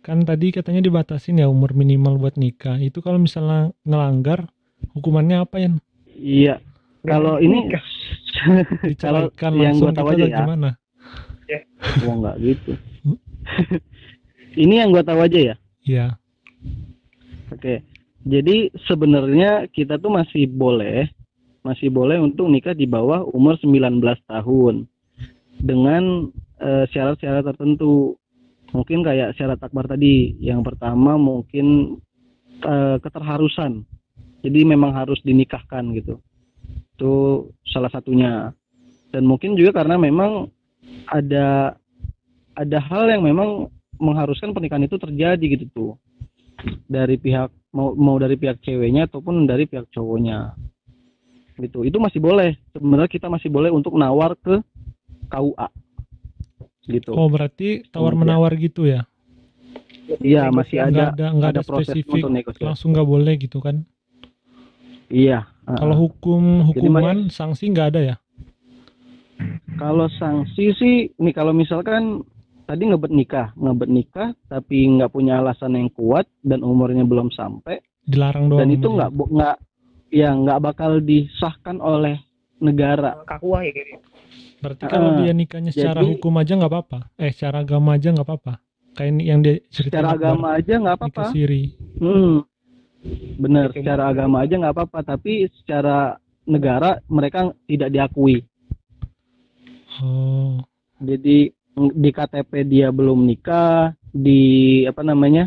Kan 0.00 0.18
tadi 0.22 0.46
katanya 0.50 0.80
dibatasin 0.80 1.36
ya 1.36 1.46
umur 1.46 1.72
minimal 1.72 2.16
buat 2.16 2.34
nikah. 2.34 2.78
Itu 2.78 2.98
kalau 2.98 3.18
misalnya 3.18 3.74
ngelanggar, 3.82 4.48
hukumannya 4.92 5.36
apa 5.38 5.56
ya? 5.58 5.70
Iya. 6.08 6.54
Kalau 7.02 7.36
ini 7.36 7.66
Kalau 7.66 7.72
Diceraikan 8.90 9.52
yang 9.56 9.76
langsung 9.76 9.90
gua 9.90 9.98
tahu 9.98 10.08
gitu 10.12 10.16
aja 10.16 10.26
ya. 10.26 10.38
gimana? 10.44 10.70
Wah 12.04 12.14
nggak 12.20 12.36
gitu. 12.44 12.72
ini 14.62 14.74
yang 14.80 14.90
gua 14.92 15.04
tahu 15.04 15.20
aja 15.24 15.38
ya. 15.38 15.54
Iya. 15.84 16.06
Oke. 17.54 17.82
Jadi 18.28 18.74
sebenarnya 18.84 19.70
kita 19.72 19.96
tuh 19.96 20.12
masih 20.12 20.50
boleh 20.50 21.08
masih 21.66 21.90
boleh 21.90 22.16
untuk 22.22 22.48
nikah 22.48 22.72
di 22.72 22.88
bawah 22.88 23.28
umur 23.34 23.58
19 23.60 24.00
tahun 24.24 24.88
dengan 25.60 26.32
eh, 26.62 26.84
syarat-syarat 26.88 27.44
tertentu. 27.44 28.16
Mungkin 28.72 29.00
kayak 29.00 29.36
syarat 29.36 29.60
akbar 29.60 29.88
tadi. 29.88 30.36
Yang 30.40 30.72
pertama 30.72 31.20
mungkin 31.20 31.98
eh, 32.62 32.96
keterharusan. 33.02 33.84
Jadi 34.40 34.60
memang 34.62 34.94
harus 34.94 35.18
dinikahkan 35.26 35.92
gitu. 35.98 36.22
Itu 36.98 37.46
salah 37.62 37.86
satunya. 37.94 38.50
Dan 39.14 39.22
mungkin 39.22 39.54
juga 39.54 39.70
karena 39.70 39.94
memang 39.94 40.50
ada 41.06 41.78
ada 42.58 42.78
hal 42.90 43.06
yang 43.06 43.22
memang 43.22 43.70
mengharuskan 44.02 44.50
pernikahan 44.50 44.90
itu 44.90 44.98
terjadi 44.98 45.44
gitu 45.54 45.64
tuh. 45.70 45.92
Dari 46.90 47.14
pihak 47.14 47.54
mau 47.70 47.94
mau 47.94 48.18
dari 48.18 48.34
pihak 48.34 48.58
ceweknya 48.66 49.06
ataupun 49.06 49.46
dari 49.46 49.70
pihak 49.70 49.86
cowoknya. 49.94 50.58
Gitu. 51.54 51.86
Itu 51.86 52.02
masih 52.02 52.18
boleh. 52.18 52.58
Sebenarnya 52.74 53.06
kita 53.06 53.30
masih 53.30 53.46
boleh 53.46 53.70
untuk 53.70 53.94
nawar 53.94 54.34
ke 54.34 54.58
KUA 55.30 55.70
gitu. 56.88 57.14
Oh, 57.14 57.30
berarti 57.30 57.86
tawar-menawar 57.94 58.58
gitu 58.58 58.90
ya? 58.90 59.06
iya 60.24 60.48
masih 60.48 60.80
Nggak 60.80 60.88
ada 60.88 61.04
ada 61.12 61.26
nggak 61.36 61.50
ada, 61.52 61.60
ada 61.60 61.68
proses 61.68 61.92
spesifik 61.92 62.64
langsung 62.64 62.96
nggak 62.96 63.08
boleh 63.08 63.34
gitu 63.36 63.60
kan? 63.60 63.84
iya 65.12 65.44
Kalau 65.70 65.92
Heeh. 65.92 66.00
hukum 66.00 66.42
hukuman 66.64 67.28
sanksi 67.28 67.68
nggak 67.68 67.88
ada 67.90 68.00
ya? 68.02 68.16
kalau 69.76 70.10
sanksi 70.10 70.74
sih 70.74 70.94
nih 71.14 71.30
kalau 71.30 71.52
misalkan 71.52 72.26
tadi 72.64 72.82
ngebet 72.84 73.08
nikah, 73.08 73.54
ngebet 73.54 73.86
nikah 73.88 74.28
tapi 74.44 74.82
nggak 74.88 75.08
punya 75.08 75.38
alasan 75.38 75.72
yang 75.72 75.86
kuat 75.88 76.26
dan 76.42 76.60
umurnya 76.60 77.04
belum 77.04 77.30
sampai 77.30 77.78
dilarang 78.02 78.50
doang 78.50 78.60
dan 78.60 78.68
itu 78.72 78.88
nggak 78.88 79.10
nggak 79.14 79.56
ya 80.10 80.34
nggak 80.34 80.58
bakal 80.58 80.98
disahkan 80.98 81.78
oleh 81.78 82.18
negara. 82.58 83.22
kakuah 83.22 83.62
ya 83.62 83.70
gitu 83.70 84.02
Berarti 84.58 84.84
kalau 84.84 85.14
Ah, 85.14 85.16
dia 85.16 85.30
nikahnya 85.30 85.70
secara 85.70 86.02
jadi- 86.02 86.10
hukum 86.10 86.34
aja 86.34 86.52
nggak 86.52 86.66
apa-apa. 86.66 86.98
Eh, 87.14 87.30
secara 87.30 87.62
agama 87.62 87.94
aja 87.94 88.10
nggak 88.10 88.26
apa-apa. 88.26 88.58
Kayak 88.90 89.10
ini 89.14 89.22
yang 89.22 89.38
dia 89.38 89.62
cerita 89.70 89.94
Secara 89.94 90.08
agama 90.18 90.58
aja 90.58 90.74
nggak 90.74 90.94
apa-apa. 90.98 91.14
nikah 91.14 91.30
siri. 91.30 91.62
Hmm. 92.02 92.42
Bener, 93.38 93.70
Cuma- 93.70 93.76
secara 93.78 94.02
agama 94.10 94.42
aja 94.42 94.58
nggak 94.58 94.74
apa-apa, 94.74 94.98
tapi 95.06 95.46
secara 95.62 96.18
negara 96.48 96.98
mereka 97.06 97.54
tidak 97.68 97.92
diakui. 97.94 98.42
Oh, 100.02 100.62
Jadi 100.98 101.50
di 101.94 102.10
KTP 102.10 102.66
dia 102.66 102.90
belum 102.90 103.22
nikah, 103.22 103.94
di 104.10 104.82
apa 104.86 105.06
namanya? 105.06 105.46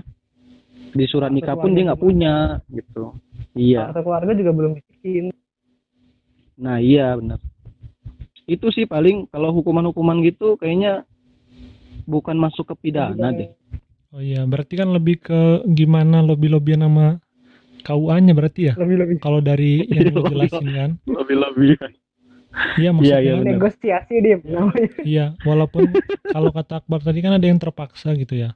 Di 0.92 1.04
surat 1.08 1.32
Kartu 1.32 1.36
nikah 1.40 1.56
pun 1.60 1.72
dia 1.76 1.84
nggak 1.92 2.02
punya 2.02 2.36
gitu. 2.72 3.16
Iya. 3.52 3.92
atau 3.92 4.08
keluarga 4.08 4.32
juga 4.32 4.52
belum 4.56 4.80
bikin 4.80 5.28
Nah, 6.62 6.80
iya 6.80 7.18
benar. 7.20 7.40
Itu 8.48 8.72
sih 8.72 8.88
paling 8.88 9.28
kalau 9.28 9.52
hukuman-hukuman 9.52 10.24
gitu 10.24 10.56
kayaknya 10.56 11.04
bukan 12.08 12.38
masuk 12.38 12.72
ke 12.72 12.76
pidana 12.88 13.34
deh. 13.34 13.50
oh 14.14 14.22
iya. 14.22 14.46
Berarti 14.46 14.78
kan 14.78 14.94
lebih 14.94 15.20
ke 15.26 15.66
gimana 15.68 16.22
lobby-lobbyan 16.22 16.86
sama 16.86 17.08
KUA-nya 17.82 18.34
berarti 18.34 18.62
ya. 18.68 18.74
lebih 18.76 18.98
lebih 18.98 19.16
Kalau 19.18 19.40
dari 19.40 19.84
yang 19.92 20.10
lu 20.10 20.22
jelasin 20.26 20.68
kan. 20.70 20.90
Lebih-lebih. 21.04 21.76
Iya 22.76 22.90
maksudnya. 22.92 23.20
iya, 23.20 23.34
benar. 23.38 23.52
negosiasi 23.56 24.16
dia 24.20 24.36
namanya 24.44 24.90
Iya, 25.02 25.26
walaupun 25.42 25.88
kalau 26.28 26.52
kata 26.52 26.74
Akbar 26.80 27.00
tadi 27.00 27.20
kan 27.20 27.32
ada 27.32 27.48
yang 27.48 27.56
terpaksa 27.56 28.12
gitu 28.14 28.36
ya. 28.38 28.52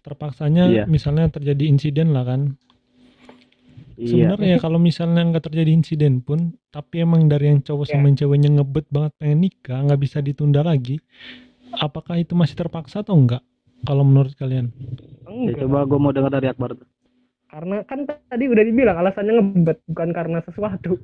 Terpaksanya 0.00 0.64
Iya. 0.66 0.84
misalnya 0.86 1.26
terjadi 1.28 1.64
insiden 1.66 2.14
lah 2.14 2.22
kan. 2.24 2.54
Iya. 3.94 4.32
Sebenarnya 4.32 4.56
kalau 4.56 4.78
misalnya 4.78 5.26
nggak 5.26 5.44
terjadi 5.44 5.70
insiden 5.70 6.22
pun, 6.22 6.56
tapi 6.68 7.04
emang 7.04 7.26
dari 7.26 7.50
yang 7.50 7.60
cowok 7.60 7.84
Iya. 7.84 7.92
sama 7.92 8.04
yang 8.08 8.16
ceweknya 8.16 8.50
ngebet 8.56 8.86
banget 8.88 9.12
pengen 9.18 9.38
nikah, 9.40 9.78
nggak 9.82 10.00
bisa 10.00 10.18
ditunda 10.20 10.62
lagi. 10.62 10.96
Apakah 11.72 12.16
itu 12.16 12.32
masih 12.32 12.56
terpaksa 12.56 13.02
atau 13.02 13.12
enggak? 13.12 13.42
Kalau 13.80 14.00
menurut 14.00 14.32
kalian? 14.34 14.72
Ya, 15.26 15.28
enggak 15.50 15.56
coba 15.60 15.78
gue 15.84 15.98
mau 15.98 16.12
dengar 16.12 16.30
dari 16.30 16.46
Akbar. 16.46 16.78
Karena 17.50 17.76
kan 17.82 17.98
tadi 18.06 18.44
udah 18.46 18.62
dibilang 18.62 18.96
alasannya 18.96 19.32
ngebet 19.36 19.78
bukan 19.84 20.08
karena 20.10 20.38
sesuatu. 20.40 20.96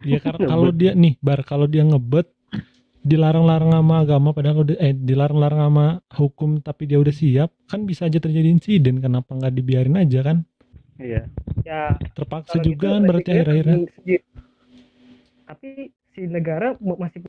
Dia 0.00 0.18
kar- 0.18 0.38
Ngebet. 0.38 0.48
kalau 0.48 0.70
dia 0.70 0.92
nih, 0.94 1.14
bar 1.18 1.40
kalau 1.42 1.66
dia 1.66 1.82
ngebet 1.82 2.30
dilarang-larang 3.04 3.68
sama 3.74 3.94
agama 4.00 4.32
padahal 4.32 4.64
udah 4.64 4.76
eh 4.80 4.96
dilarang-larang 4.96 5.60
sama 5.60 5.86
hukum 6.08 6.56
tapi 6.58 6.88
dia 6.88 6.96
udah 6.96 7.12
siap 7.12 7.52
kan 7.68 7.84
bisa 7.84 8.08
aja 8.08 8.16
terjadi 8.16 8.48
insiden 8.48 8.96
kenapa 8.96 9.28
nggak 9.28 9.52
dibiarin 9.52 9.98
aja 9.98 10.24
kan? 10.24 10.38
Iya. 10.96 11.26
ya 11.66 11.98
terpaksa 12.14 12.62
juga 12.62 12.86
gitu 12.86 12.94
kan 12.96 13.02
berarti 13.04 13.28
akhir-akhirnya. 13.28 13.76
tapi 15.44 15.68
si 16.14 16.24
negara 16.24 16.78
masih 16.80 17.26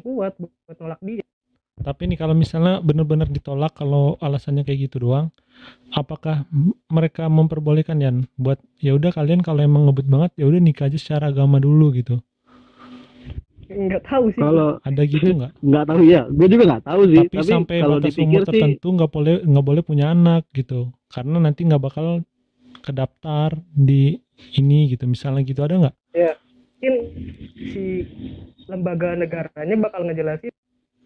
kuat 0.00 0.32
bu- 0.38 0.54
buat 0.64 0.78
nolak 0.78 1.00
dia 1.02 1.26
Tapi 1.78 2.10
nih 2.10 2.18
kalau 2.18 2.34
misalnya 2.34 2.82
benar-benar 2.82 3.30
ditolak 3.30 3.74
kalau 3.78 4.18
alasannya 4.18 4.66
kayak 4.66 4.90
gitu 4.90 5.08
doang, 5.08 5.30
apakah 5.94 6.44
mereka 6.90 7.30
memperbolehkan 7.30 7.98
Yan 8.02 8.16
buat 8.34 8.58
ya 8.82 8.98
udah 8.98 9.14
kalian 9.14 9.40
kalau 9.40 9.62
emang 9.62 9.86
ngebet 9.86 10.06
banget 10.10 10.30
ya 10.38 10.44
udah 10.50 10.60
nikah 10.60 10.90
aja 10.90 10.98
secara 10.98 11.30
agama 11.30 11.62
dulu 11.62 11.94
gitu. 11.94 12.18
nggak 13.68 14.00
tahu 14.08 14.32
sih 14.32 14.40
Kalau 14.40 14.80
Ada 14.80 15.02
gitu 15.04 15.28
nggak? 15.28 15.52
nggak 15.68 15.84
tahu 15.92 16.00
ya, 16.08 16.22
gue 16.24 16.46
juga 16.48 16.64
nggak 16.72 16.84
tahu 16.88 17.02
sih. 17.12 17.20
Tapi, 17.20 17.36
Tapi, 17.36 17.50
sampai 17.52 17.76
kalau 17.84 17.96
batas 18.00 18.16
umur 18.16 18.40
sih, 18.40 18.46
tertentu 18.48 18.86
nggak 18.96 19.10
boleh 19.12 19.34
nggak 19.44 19.66
boleh 19.68 19.82
punya 19.84 20.06
anak 20.16 20.42
gitu. 20.56 20.88
Karena 21.12 21.36
nanti 21.36 21.68
nggak 21.68 21.82
bakal 21.84 22.24
kedaftar 22.80 23.60
di 23.68 24.16
ini 24.56 24.88
gitu. 24.88 25.04
Misalnya 25.04 25.44
gitu 25.44 25.60
ada 25.60 25.74
nggak? 25.84 25.96
mungkin 26.78 26.94
si 27.58 28.06
lembaga 28.70 29.18
negaranya 29.18 29.74
bakal 29.82 30.06
ngejelasin 30.06 30.54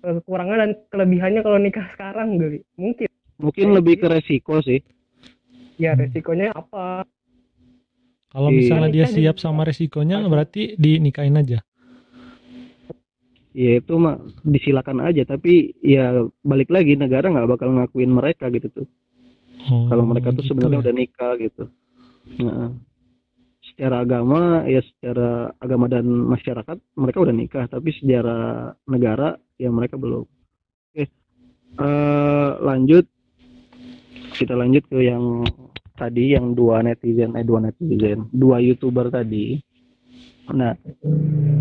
kekurangan 0.02 0.58
dan 0.58 0.70
kelebihannya 0.90 1.40
kalau 1.46 1.58
nikah 1.62 1.86
sekarang 1.94 2.36
kali 2.36 2.66
mungkin 2.74 3.08
mungkin 3.38 3.66
lebih 3.72 4.02
ke 4.02 4.06
resiko 4.10 4.58
sih. 4.60 4.82
ya 5.78 5.94
Hmm. 5.94 6.02
resikonya 6.04 6.52
apa 6.52 7.06
Kalau 8.32 8.48
Iya. 8.48 8.58
misalnya 8.64 8.88
dia 8.88 9.04
siap 9.04 9.36
sama 9.36 9.60
resikonya 9.68 10.24
berarti 10.24 10.74
dinikahin 10.80 11.36
aja. 11.36 11.60
Ya 13.52 13.76
itu 13.76 13.92
mah 14.00 14.16
disilakan 14.40 15.04
aja. 15.04 15.28
Tapi 15.28 15.76
ya 15.84 16.24
balik 16.40 16.72
lagi 16.72 16.96
negara 16.96 17.28
nggak 17.28 17.44
bakal 17.52 17.68
ngakuin 17.76 18.08
mereka 18.08 18.48
gitu 18.48 18.72
tuh. 18.72 18.86
Oh, 19.68 19.84
Kalau 19.92 20.08
mereka 20.08 20.32
tuh 20.32 20.40
gitu 20.40 20.56
sebenarnya 20.56 20.80
ya. 20.80 20.84
udah 20.88 20.94
nikah 20.96 21.32
gitu. 21.36 21.64
Nah, 22.40 22.72
secara 23.72 24.04
agama 24.04 24.62
ya 24.68 24.84
secara 24.84 25.50
agama 25.58 25.88
dan 25.88 26.04
masyarakat 26.06 26.76
mereka 26.94 27.18
udah 27.24 27.34
nikah. 27.34 27.64
Tapi 27.66 27.90
secara 27.96 28.70
negara 28.86 29.36
ya 29.56 29.72
mereka 29.72 29.96
belum. 29.96 30.24
Oke, 30.92 31.04
Eh, 31.72 32.50
lanjut 32.60 33.08
kita 34.36 34.52
lanjut 34.52 34.84
ke 34.92 35.08
yang 35.08 35.40
tadi 35.96 36.36
yang 36.36 36.52
dua 36.52 36.84
netizen 36.84 37.32
eh 37.32 37.44
dua 37.44 37.64
netizen 37.64 38.28
dua 38.32 38.60
youtuber 38.60 39.08
tadi 39.08 39.60
nah 40.52 40.76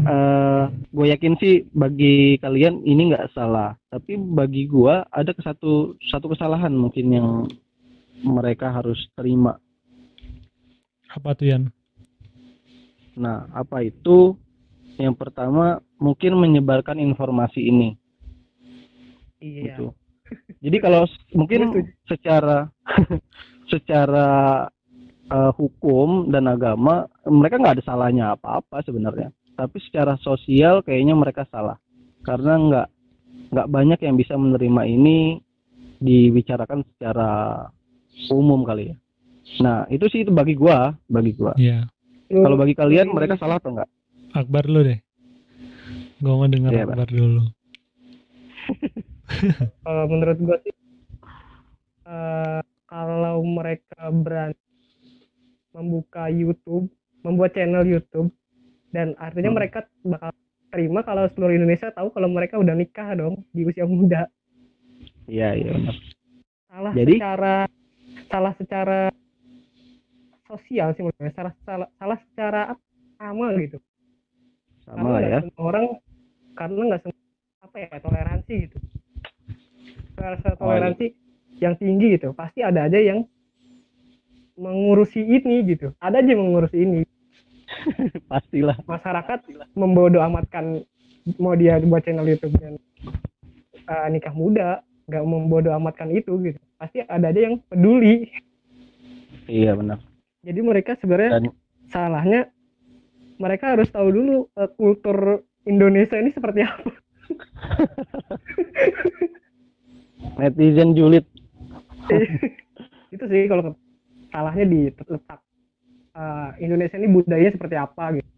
eh 0.03 0.65
gue 0.67 1.05
yakin 1.15 1.39
sih 1.39 1.63
bagi 1.71 2.35
kalian 2.43 2.83
ini 2.83 3.13
nggak 3.13 3.31
salah 3.31 3.77
tapi 3.87 4.19
bagi 4.19 4.67
gua 4.67 5.07
ada 5.15 5.31
satu 5.39 5.95
satu 6.11 6.35
kesalahan 6.35 6.75
mungkin 6.75 7.07
yang 7.11 7.29
mereka 8.25 8.67
harus 8.67 8.99
terima 9.15 9.55
Apa 11.11 11.35
tuh 11.35 11.55
Yan? 11.55 11.63
Nah 13.17 13.47
apa 13.51 13.83
itu 13.83 14.37
yang 14.95 15.15
pertama 15.15 15.79
mungkin 15.99 16.37
menyebarkan 16.39 16.99
informasi 16.99 17.67
ini 17.67 17.89
iya 19.41 19.75
gitu. 19.75 19.95
Jadi 20.61 20.77
kalau 20.79 21.03
mungkin 21.35 21.91
secara 22.07 22.71
secara 23.71 24.29
eh, 25.27 25.51
hukum 25.59 26.31
dan 26.31 26.47
agama 26.47 27.07
mereka 27.27 27.59
nggak 27.59 27.75
ada 27.79 27.85
salahnya 27.85 28.25
apa-apa 28.37 28.79
sebenarnya. 28.85 29.33
Tapi 29.59 29.77
secara 29.83 30.15
sosial 30.23 30.81
kayaknya 30.81 31.13
mereka 31.13 31.43
salah 31.51 31.75
karena 32.23 32.53
nggak 32.55 32.87
nggak 33.51 33.67
banyak 33.67 33.99
yang 33.99 34.15
bisa 34.15 34.39
menerima 34.39 34.81
ini 34.87 35.41
dibicarakan 36.01 36.87
secara 36.95 37.67
umum 38.31 38.63
kali 38.63 38.95
ya. 38.95 38.97
Nah 39.59 39.83
itu 39.91 40.07
sih 40.07 40.23
itu 40.23 40.31
bagi 40.31 40.55
gua, 40.55 40.95
bagi 41.11 41.35
gua. 41.35 41.53
Iya. 41.59 41.90
Kalau 42.31 42.55
bagi 42.55 42.75
kalian 42.75 43.07
mereka 43.11 43.35
salah 43.35 43.59
atau 43.59 43.75
enggak? 43.75 43.89
Akbar 44.31 44.63
dulu 44.63 44.81
deh. 44.87 44.99
Gue 46.21 46.33
mau 46.33 46.47
dengar 46.47 46.71
Iya, 46.71 46.85
Pak. 46.85 46.93
Akbar 46.95 47.09
dulu. 47.11 47.43
kalau 49.83 50.03
menurut 50.07 50.37
gua 50.39 50.57
sih 50.61 50.73
eh, 52.05 52.61
kalau 52.85 53.41
mereka 53.41 54.11
berani 54.11 54.55
membuka 55.71 56.27
YouTube, 56.27 56.91
membuat 57.23 57.55
channel 57.55 57.87
YouTube 57.87 58.27
dan 58.91 59.15
artinya 59.15 59.51
Hmm. 59.51 59.59
mereka 59.59 59.79
bakal 60.03 60.31
terima 60.67 60.99
kalau 61.03 61.27
seluruh 61.31 61.55
Indonesia 61.55 61.91
tahu 61.91 62.11
kalau 62.11 62.27
mereka 62.27 62.59
udah 62.59 62.75
nikah 62.75 63.15
dong 63.15 63.43
di 63.51 63.63
usia 63.63 63.83
muda. 63.83 64.27
Iya 65.27 65.55
iya 65.55 65.71
benar. 65.71 65.95
Salah 66.67 66.93
Jadi? 66.95 67.13
secara 67.15 67.55
salah 68.27 68.53
secara 68.55 68.99
sosial 70.51 70.91
sih 70.93 71.03
menurut 71.07 71.31
salah 71.31 71.53
salah, 71.63 71.87
salah 71.95 72.17
secara 72.27 72.61
sama 73.15 73.55
gitu. 73.55 73.77
Sama 74.83 75.07
lah 75.15 75.21
ya. 75.23 75.39
semua 75.39 75.63
orang 75.63 75.85
karena 76.57 76.81
nggak 76.91 77.01
semua 77.07 77.19
apa 77.61 77.75
ya 77.79 77.97
toleransi 78.03 78.53
gitu 78.67 78.77
rasa 80.21 80.53
Oh, 80.59 80.69
toleransi 80.69 81.15
yang 81.57 81.73
tinggi 81.77 82.17
gitu 82.17 82.33
pasti 82.33 82.61
ada 82.61 82.85
aja 82.85 82.99
yang 82.99 83.25
mengurusi 84.57 85.21
ini 85.21 85.65
gitu 85.65 85.93
ada 85.97 86.21
aja 86.21 86.29
yang 86.35 86.43
mengurusi 86.45 86.77
ini 86.83 87.01
Pastilah. 88.31 88.77
masyarakat 88.85 89.39
membodoh 89.73 90.21
amatkan 90.21 90.83
mau 91.37 91.55
dia 91.55 91.79
buat 91.81 92.03
channel 92.03 92.27
YouTube 92.27 92.53
dan 92.59 92.75
eh, 93.77 94.07
nikah 94.11 94.33
muda 94.35 94.81
nggak 95.09 95.23
membodoh 95.25 95.73
amatkan 95.77 96.09
itu 96.13 96.33
gitu 96.43 96.59
pasti 96.77 97.01
ada 97.05 97.29
aja 97.29 97.41
yang 97.49 97.55
peduli 97.69 98.29
Iya 99.51 99.75
benar. 99.75 99.99
Jadi 100.41 100.59
mereka 100.61 100.97
sebenarnya 100.97 101.31
Dan 101.37 101.43
salahnya 101.89 102.49
mereka 103.37 103.73
harus 103.73 103.89
tahu 103.89 104.09
dulu 104.09 104.37
eh, 104.57 104.69
kultur 104.77 105.41
Indonesia 105.65 106.17
ini 106.17 106.33
seperti 106.33 106.65
apa. 106.65 106.91
Netizen 110.41 110.97
julid. 110.97 111.25
Itu 113.13 113.23
sih 113.29 113.45
kalau 113.45 113.77
salahnya 114.29 114.65
di 114.65 114.79
letak 114.89 115.39
eh, 116.17 116.49
Indonesia 116.61 116.97
ini 116.97 117.09
budayanya 117.09 117.53
seperti 117.53 117.75
apa 117.77 118.03
gitu. 118.17 118.29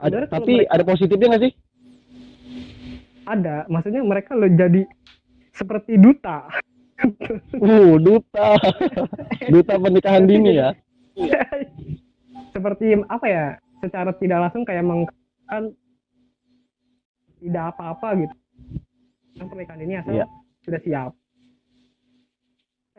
Ada, 0.00 0.32
tapi 0.32 0.64
mereka- 0.64 0.70
ada 0.72 0.84
positifnya 0.86 1.28
nggak 1.34 1.44
sih? 1.44 1.52
ada. 3.28 3.56
Maksudnya 3.70 4.02
mereka 4.02 4.34
lo 4.34 4.48
jadi 4.50 4.82
seperti 5.54 5.94
duta 6.00 6.48
Uh, 7.56 7.96
duta. 7.96 8.60
duta 9.48 9.74
pernikahan 9.80 10.28
dini 10.28 10.60
ya. 10.60 10.70
seperti 12.52 12.92
apa 13.08 13.26
ya 13.28 13.44
secara 13.80 14.12
tidak 14.20 14.38
langsung 14.48 14.64
kayak 14.68 14.84
mengkan 14.84 15.72
tidak 17.40 17.64
apa-apa 17.72 18.08
gitu 18.26 18.36
yang 19.40 19.48
pernikahan 19.48 19.80
ini 19.80 19.94
asal 19.96 20.12
Iya. 20.12 20.26
sudah 20.66 20.80
siap 20.84 21.12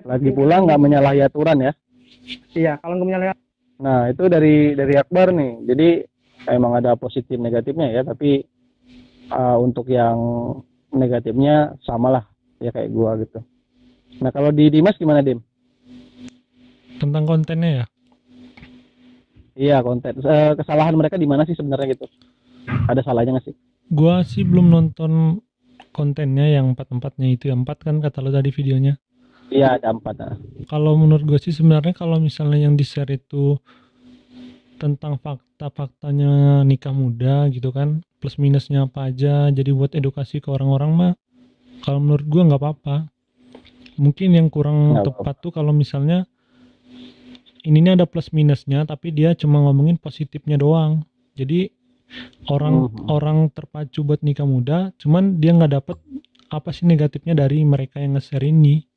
Lagi 0.01 0.33
pula 0.33 0.65
nggak 0.65 0.81
menyalahi 0.81 1.21
aturan 1.21 1.61
ya. 1.61 1.71
iya 2.57 2.73
kalau 2.81 2.97
nggak 2.97 3.07
menyalahi 3.07 3.37
Nah, 3.81 4.13
itu 4.13 4.29
dari 4.29 4.77
dari 4.77 4.93
Akbar 4.93 5.33
nih. 5.33 5.65
Jadi 5.65 5.89
emang 6.53 6.77
ada 6.77 6.93
positif 6.93 7.41
negatifnya 7.41 7.89
ya, 7.89 8.01
tapi 8.05 8.45
uh, 9.33 9.57
untuk 9.57 9.89
yang 9.89 10.17
negatifnya 10.93 11.73
samalah 11.81 12.29
ya 12.61 12.69
kayak 12.69 12.93
gua 12.93 13.17
gitu. 13.17 13.41
Nah, 14.19 14.31
kalau 14.33 14.51
di 14.51 14.67
Dimas 14.67 14.99
gimana, 14.99 15.23
Dim? 15.23 15.39
Tentang 16.99 17.23
kontennya 17.23 17.69
ya. 17.71 17.85
Iya, 19.55 19.77
konten. 19.85 20.19
Eh, 20.19 20.53
kesalahan 20.57 20.95
mereka 20.97 21.15
di 21.15 21.27
mana 21.29 21.47
sih 21.47 21.55
sebenarnya 21.55 21.95
gitu? 21.95 22.05
Ada 22.89 23.05
salahnya 23.05 23.37
nggak 23.37 23.45
sih? 23.51 23.55
Gua 23.91 24.23
sih 24.23 24.43
belum 24.47 24.71
nonton 24.71 25.41
kontennya 25.91 26.47
yang 26.47 26.75
empat-empatnya 26.75 27.27
itu. 27.31 27.51
Yang 27.51 27.67
empat 27.67 27.77
kan 27.83 27.99
kata 27.99 28.19
lo 28.23 28.31
tadi 28.31 28.49
videonya. 28.49 28.95
Iya, 29.51 29.75
ada 29.75 29.91
empat. 29.91 30.15
Nah. 30.17 30.35
Kalau 30.71 30.95
menurut 30.95 31.27
gue 31.27 31.39
sih 31.39 31.51
sebenarnya 31.51 31.91
kalau 31.91 32.17
misalnya 32.23 32.63
yang 32.63 32.79
di 32.79 32.87
share 32.87 33.11
itu 33.11 33.59
tentang 34.81 35.21
fakta-faktanya 35.21 36.65
nikah 36.65 36.89
muda 36.89 37.45
gitu 37.53 37.69
kan 37.69 38.01
plus 38.17 38.41
minusnya 38.41 38.89
apa 38.89 39.13
aja 39.13 39.53
jadi 39.53 39.69
buat 39.77 39.93
edukasi 39.93 40.41
ke 40.41 40.49
orang-orang 40.49 40.91
mah 40.97 41.13
kalau 41.85 42.01
menurut 42.01 42.25
gua 42.25 42.49
nggak 42.49 42.61
apa-apa 42.65 42.95
mungkin 44.01 44.33
yang 44.33 44.49
kurang 44.49 44.97
Nggak 44.97 45.05
tepat 45.13 45.35
tuh 45.45 45.51
kalau 45.53 45.69
misalnya 45.69 46.25
ininya 47.61 47.93
ada 47.93 48.09
plus 48.09 48.33
minusnya 48.33 48.81
tapi 48.89 49.13
dia 49.13 49.37
cuma 49.37 49.61
ngomongin 49.61 50.01
positifnya 50.01 50.57
doang 50.57 51.05
jadi 51.37 51.69
orang 52.49 52.89
Mhm. 52.89 53.05
orang 53.07 53.37
terpacu 53.53 54.01
buat 54.01 54.25
nikah 54.25 54.49
muda 54.49 54.89
cuman 54.97 55.37
dia 55.37 55.53
nggak 55.53 55.73
dapet 55.77 55.97
apa 56.49 56.73
sih 56.73 56.89
negatifnya 56.89 57.37
dari 57.37 57.61
mereka 57.63 58.01
yang 58.01 58.17
nge-share 58.17 58.49
ini 58.49 58.89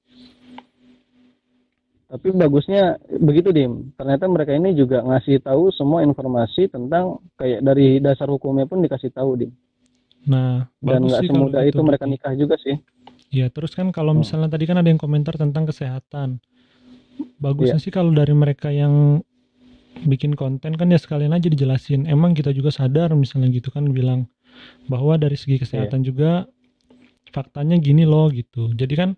Tapi 2.05 2.31
bagusnya 2.31 2.95
begitu, 3.19 3.51
Dim. 3.51 3.91
Ternyata 3.99 4.31
mereka 4.31 4.55
ini 4.55 4.71
juga 4.71 5.03
ngasih 5.03 5.43
tahu 5.43 5.75
semua 5.75 6.07
informasi 6.07 6.71
tentang 6.71 7.19
kayak 7.35 7.59
dari 7.59 7.99
dasar 7.99 8.31
hukumnya 8.31 8.71
pun 8.71 8.79
dikasih 8.87 9.11
tahu, 9.11 9.35
Dim. 9.35 9.51
nah 10.23 10.71
Dan 10.79 11.11
nggak 11.11 11.27
semudah 11.27 11.67
gitu 11.67 11.75
itu 11.75 11.81
mereka 11.83 12.07
nikah 12.07 12.31
juga 12.39 12.55
sih. 12.63 12.79
Iya, 13.35 13.51
terus 13.51 13.75
kan 13.75 13.91
kalau 13.91 14.15
Hmm. 14.15 14.23
misalnya 14.23 14.47
tadi 14.47 14.63
kan 14.71 14.79
ada 14.79 14.87
yang 14.87 15.01
komentar 15.03 15.35
tentang 15.35 15.67
kesehatan. 15.67 16.39
Bagusnya 17.43 17.83
Iya. 17.83 17.85
sih 17.85 17.91
kalau 17.91 18.15
dari 18.15 18.31
mereka 18.31 18.71
yang 18.71 19.27
bikin 20.07 20.39
konten 20.39 20.79
kan 20.79 20.87
ya 20.87 20.99
sekalian 21.03 21.35
aja 21.35 21.51
dijelasin. 21.51 22.07
Emang 22.07 22.39
kita 22.39 22.55
juga 22.55 22.71
sadar 22.71 23.11
misalnya 23.19 23.51
gitu 23.51 23.75
kan 23.75 23.91
bilang 23.91 24.31
bahwa 24.87 25.19
dari 25.19 25.35
segi 25.35 25.59
kesehatan 25.59 26.07
Iya. 26.07 26.07
juga 26.07 26.31
faktanya 27.35 27.75
gini 27.83 28.07
loh 28.07 28.31
gitu. 28.31 28.71
Jadi 28.71 28.95
kan 28.95 29.11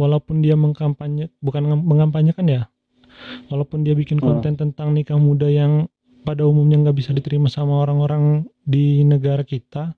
walaupun 0.00 0.40
dia 0.40 0.56
mengkampanye 0.56 1.28
bukan 1.44 1.68
mengampanyekan 1.84 2.48
ya. 2.48 2.62
Walaupun 3.52 3.84
dia 3.84 3.92
bikin 3.92 4.16
Hmm. 4.24 4.40
konten 4.40 4.56
tentang 4.56 4.96
nikah 4.96 5.20
muda 5.20 5.52
yang 5.52 5.92
pada 6.24 6.48
umumnya 6.48 6.80
nggak 6.80 6.96
bisa 6.96 7.10
diterima 7.12 7.52
sama 7.52 7.84
orang-orang 7.84 8.48
di 8.64 9.04
negara 9.04 9.44
kita, 9.44 9.92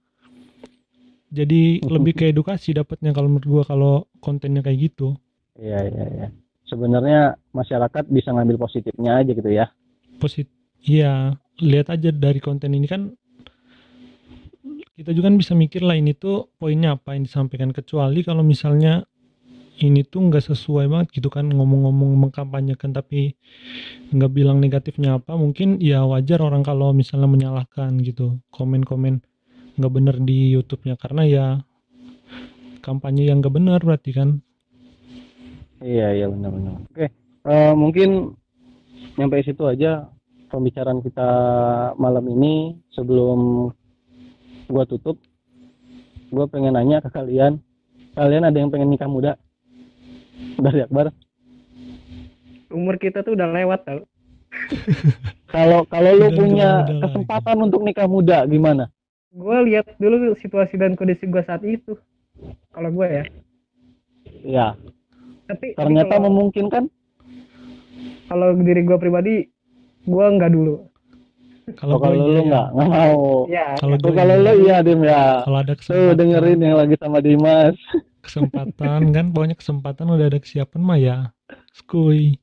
jadi 1.34 1.82
lebih 1.94 2.14
ke 2.14 2.30
edukasi 2.30 2.70
dapatnya 2.70 3.10
kalau 3.10 3.26
menurut 3.26 3.46
gua 3.50 3.62
kalau 3.66 3.94
kontennya 4.22 4.62
kayak 4.62 4.94
gitu. 4.94 5.18
Iya, 5.58 5.90
iya, 5.90 6.04
iya. 6.14 6.28
Sebenarnya 6.64 7.36
masyarakat 7.52 8.08
bisa 8.08 8.30
ngambil 8.32 8.56
positifnya 8.62 9.20
aja 9.20 9.30
gitu 9.34 9.50
ya. 9.50 9.68
posit 10.22 10.46
iya. 10.86 11.34
Lihat 11.58 11.90
aja 11.90 12.10
dari 12.10 12.38
konten 12.42 12.74
ini 12.74 12.86
kan 12.86 13.14
kita 14.94 15.10
juga 15.10 15.26
kan 15.26 15.38
bisa 15.38 15.58
mikir 15.58 15.82
lah 15.82 15.98
ini 15.98 16.14
tuh 16.14 16.54
poinnya 16.58 16.94
apa 16.94 17.18
yang 17.18 17.26
disampaikan. 17.26 17.74
Kecuali 17.74 18.22
kalau 18.22 18.46
misalnya 18.46 19.02
ini 19.82 20.06
tuh 20.06 20.30
nggak 20.30 20.54
sesuai 20.54 20.86
banget 20.86 21.18
gitu 21.18 21.30
kan 21.34 21.50
ngomong-ngomong 21.50 22.14
mengkampanyekan 22.26 22.94
tapi 22.94 23.34
nggak 24.14 24.30
bilang 24.30 24.62
negatifnya 24.62 25.18
apa 25.18 25.34
mungkin 25.34 25.82
ya 25.82 26.06
wajar 26.06 26.38
orang 26.46 26.62
kalau 26.62 26.94
misalnya 26.94 27.26
menyalahkan 27.26 27.98
gitu. 28.02 28.38
Komen-komen 28.54 29.33
nggak 29.74 29.92
bener 29.92 30.16
di 30.22 30.54
YouTube-nya 30.54 30.94
karena 30.98 31.22
ya 31.26 31.46
kampanye 32.84 33.26
yang 33.26 33.42
nggak 33.42 33.54
benar 33.54 33.80
berarti 33.82 34.12
kan 34.14 34.30
Iya, 35.84 36.16
iya 36.16 36.26
benar-benar. 36.32 36.80
Oke, 36.88 37.12
eh, 37.44 37.72
mungkin 37.76 38.32
nyampe 39.20 39.44
situ 39.44 39.68
aja 39.68 40.08
pembicaraan 40.48 41.04
kita 41.04 41.28
malam 42.00 42.24
ini. 42.32 42.72
Sebelum 42.96 43.68
gua 44.72 44.88
tutup, 44.88 45.20
gua 46.32 46.48
pengen 46.48 46.80
nanya 46.80 47.04
ke 47.04 47.12
kalian, 47.12 47.60
kalian 48.16 48.48
ada 48.48 48.56
yang 48.56 48.72
pengen 48.72 48.88
nikah 48.88 49.12
muda? 49.12 49.36
Dari 50.56 50.88
Akbar. 50.88 51.12
umur 52.74 52.98
kita 52.98 53.22
tuh 53.22 53.38
udah 53.38 53.54
lewat 53.54 53.86
tau 53.86 54.02
Kalau 55.54 55.86
kalau 55.86 56.10
lu 56.18 56.26
Udah 56.26 56.34
punya 56.34 56.70
kesempatan 56.98 57.56
untuk 57.62 57.86
nikah 57.86 58.10
muda, 58.10 58.42
gimana? 58.50 58.90
Gue 59.34 59.56
lihat 59.66 59.86
dulu 59.98 60.32
situasi 60.38 60.78
dan 60.78 60.94
kondisi 60.94 61.26
gue 61.26 61.42
saat 61.42 61.62
itu 61.62 61.98
kalau 62.70 62.90
gue 62.90 63.06
ya 63.06 63.24
Ya, 64.44 64.76
tapi 65.46 65.72
tapi 65.72 65.76
ternyata 65.76 66.16
kalau, 66.16 66.28
memungkinkan. 66.28 66.84
kalau 68.26 68.52
diri 68.56 68.82
gue 68.82 68.96
pribadi 68.96 69.34
gue 70.04 70.24
nggak 70.30 70.52
dulu 70.52 70.88
kalau 71.74 71.96
Oh, 71.96 71.98
kalau 71.98 72.12
gua 72.12 72.20
lu 72.20 72.28
iya, 72.28 72.36
ya. 72.36 72.44
nggak, 72.44 72.66
nggak 72.76 72.88
mau. 72.92 73.20
ya 73.48 73.66
kalau 73.74 73.94
Tuh 73.96 74.04
gua 74.04 74.16
kalau 74.20 74.34
iya. 74.34 74.44
lu 74.44 74.52
iya 74.60 74.76
Dim 74.84 75.00
ya. 75.02 75.22
kalau 75.40 75.58
ada 75.58 75.72
Tuh 75.72 75.80
kesempatan 75.80 76.16
dengerin 76.20 76.60
yang 76.60 76.76
lagi 76.76 76.94
sama 77.00 77.18
Dimas. 77.18 77.76
kesempatan 78.20 79.00
kan 79.10 79.26
pokoknya 79.32 79.56
kesempatan 79.56 80.06
udah 80.06 80.26
ada 80.26 80.40
kesiapan 80.40 80.80
mah 80.80 80.98
ya 80.98 81.16
skuy 81.72 82.36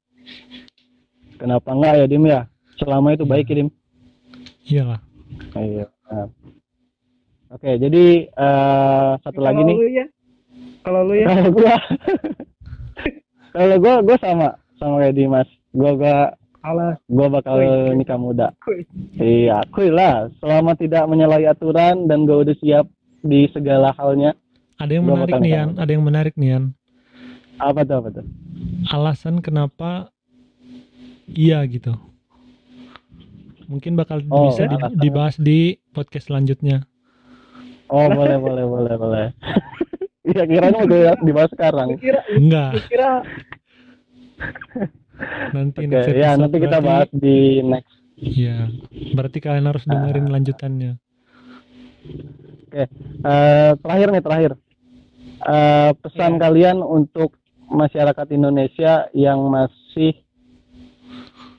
Kenapa 1.38 1.70
enggak 1.72 1.94
ya 1.98 2.06
Dim 2.06 2.24
ya? 2.24 2.42
Selama 2.78 3.14
itu 3.14 3.26
Iya. 3.26 3.30
baik 3.30 3.46
ya 3.46 3.56
Dim. 3.56 3.70
iyalah 4.64 5.00
Iya. 5.54 5.86
Oke, 7.52 7.76
jadi 7.76 8.06
eh, 8.26 9.12
satu 9.20 9.36
kalau 9.36 9.46
lagi 9.46 9.62
nih. 9.62 9.76
lu 9.76 9.88
ya 9.90 10.06
kalau 10.82 11.02
lu 11.04 11.14
ya 11.14 11.28
Kalau 11.28 11.50
gua 11.52 11.74
Kalau 13.54 13.76
gua 13.78 13.94
gua 14.00 14.18
sama 14.18 14.48
sama 14.76 14.96
kayak 15.00 15.14
Dimas. 15.14 15.50
Gua 15.70 15.92
gua 15.94 16.18
alas 16.62 16.96
gua 17.06 17.28
bakal 17.30 17.60
Wih. 17.60 17.94
nikah 17.94 18.16
muda. 18.16 18.48
kuy. 18.58 18.88
Iya, 19.14 19.62
akui 19.62 19.90
lah. 19.90 20.32
Selama 20.38 20.72
tidak 20.74 21.04
menyalahi 21.06 21.46
aturan 21.46 22.06
dan 22.06 22.24
gua 22.24 22.42
udah 22.42 22.56
siap 22.56 22.88
di 23.22 23.46
segala 23.50 23.92
halnya. 23.94 24.32
ada 24.78 24.92
yang 24.92 25.06
Gua 25.06 25.14
menarik 25.20 25.36
nih 25.38 25.52
Yan 25.52 25.70
ada 25.76 25.92
yang 25.92 26.02
menarik 26.02 26.34
nih 26.34 26.50
Yan 26.50 26.64
Apa 27.56 27.84
tuh 27.84 27.96
apa 27.98 28.10
tuh? 28.12 28.26
alasan 28.88 29.38
kenapa 29.38 30.10
iya 31.30 31.62
gitu 31.64 31.94
mungkin 33.64 33.94
bakal 33.94 34.26
Oh, 34.26 34.50
bisa 34.50 34.66
di- 34.66 34.82
dibahas 35.00 35.38
di 35.38 35.60
podcast 35.88 36.28
selanjutnya 36.28 36.82
Oh, 37.92 38.08
boleh 38.08 38.38
boleh 38.38 38.66
boleh 38.66 38.96
boleh. 38.96 39.28
Iya, 40.22 40.46
kirain 40.46 40.78
udah 40.78 41.18
dibahas 41.20 41.50
sekarang. 41.50 41.98
Kira 41.98 42.22
enggak 42.32 42.88
kira 42.88 43.26
nanti 45.52 45.82
Oke, 45.82 45.92
next 45.92 46.14
ya 46.14 46.32
nanti 46.34 46.58
kita 46.58 46.78
berarti- 46.78 46.88
bahas 46.88 47.10
di 47.12 47.38
next. 47.62 47.94
iya 48.16 48.70
berarti 49.12 49.38
kalian 49.38 49.68
harus 49.68 49.84
dengerin 49.84 50.26
Ah. 50.26 50.32
lanjutannya 50.32 50.92
Eh, 52.72 52.88
terakhir 53.76 54.08
nih 54.10 54.24
terakhir. 54.24 54.52
Eh, 55.42 55.92
pesan 56.00 56.32
Iya. 56.32 56.42
kalian 56.42 56.78
untuk 56.80 57.36
masyarakat 57.68 58.28
Indonesia 58.32 58.92
yang 59.12 59.42
masih 59.44 60.16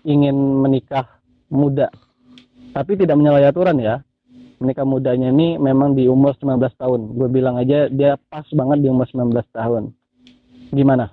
ingin 0.02 0.32
menikah 0.34 1.20
muda, 1.46 1.92
tapi 2.72 2.96
tidak 2.96 3.14
menyalahi 3.14 3.44
aturan 3.44 3.76
ya. 3.76 4.00
Menikah 4.62 4.84
mudanya 4.84 5.28
ini 5.28 5.58
memang 5.58 5.92
di 5.92 6.06
umur 6.06 6.32
19 6.32 6.54
tahun. 6.72 7.00
Gue 7.12 7.28
bilang 7.28 7.54
aja 7.56 7.86
dia 7.88 8.14
pas 8.24 8.46
banget 8.48 8.78
di 8.78 8.88
umur 8.88 9.04
19 9.04 9.28
tahun. 9.50 9.90
Gimana? 10.70 11.10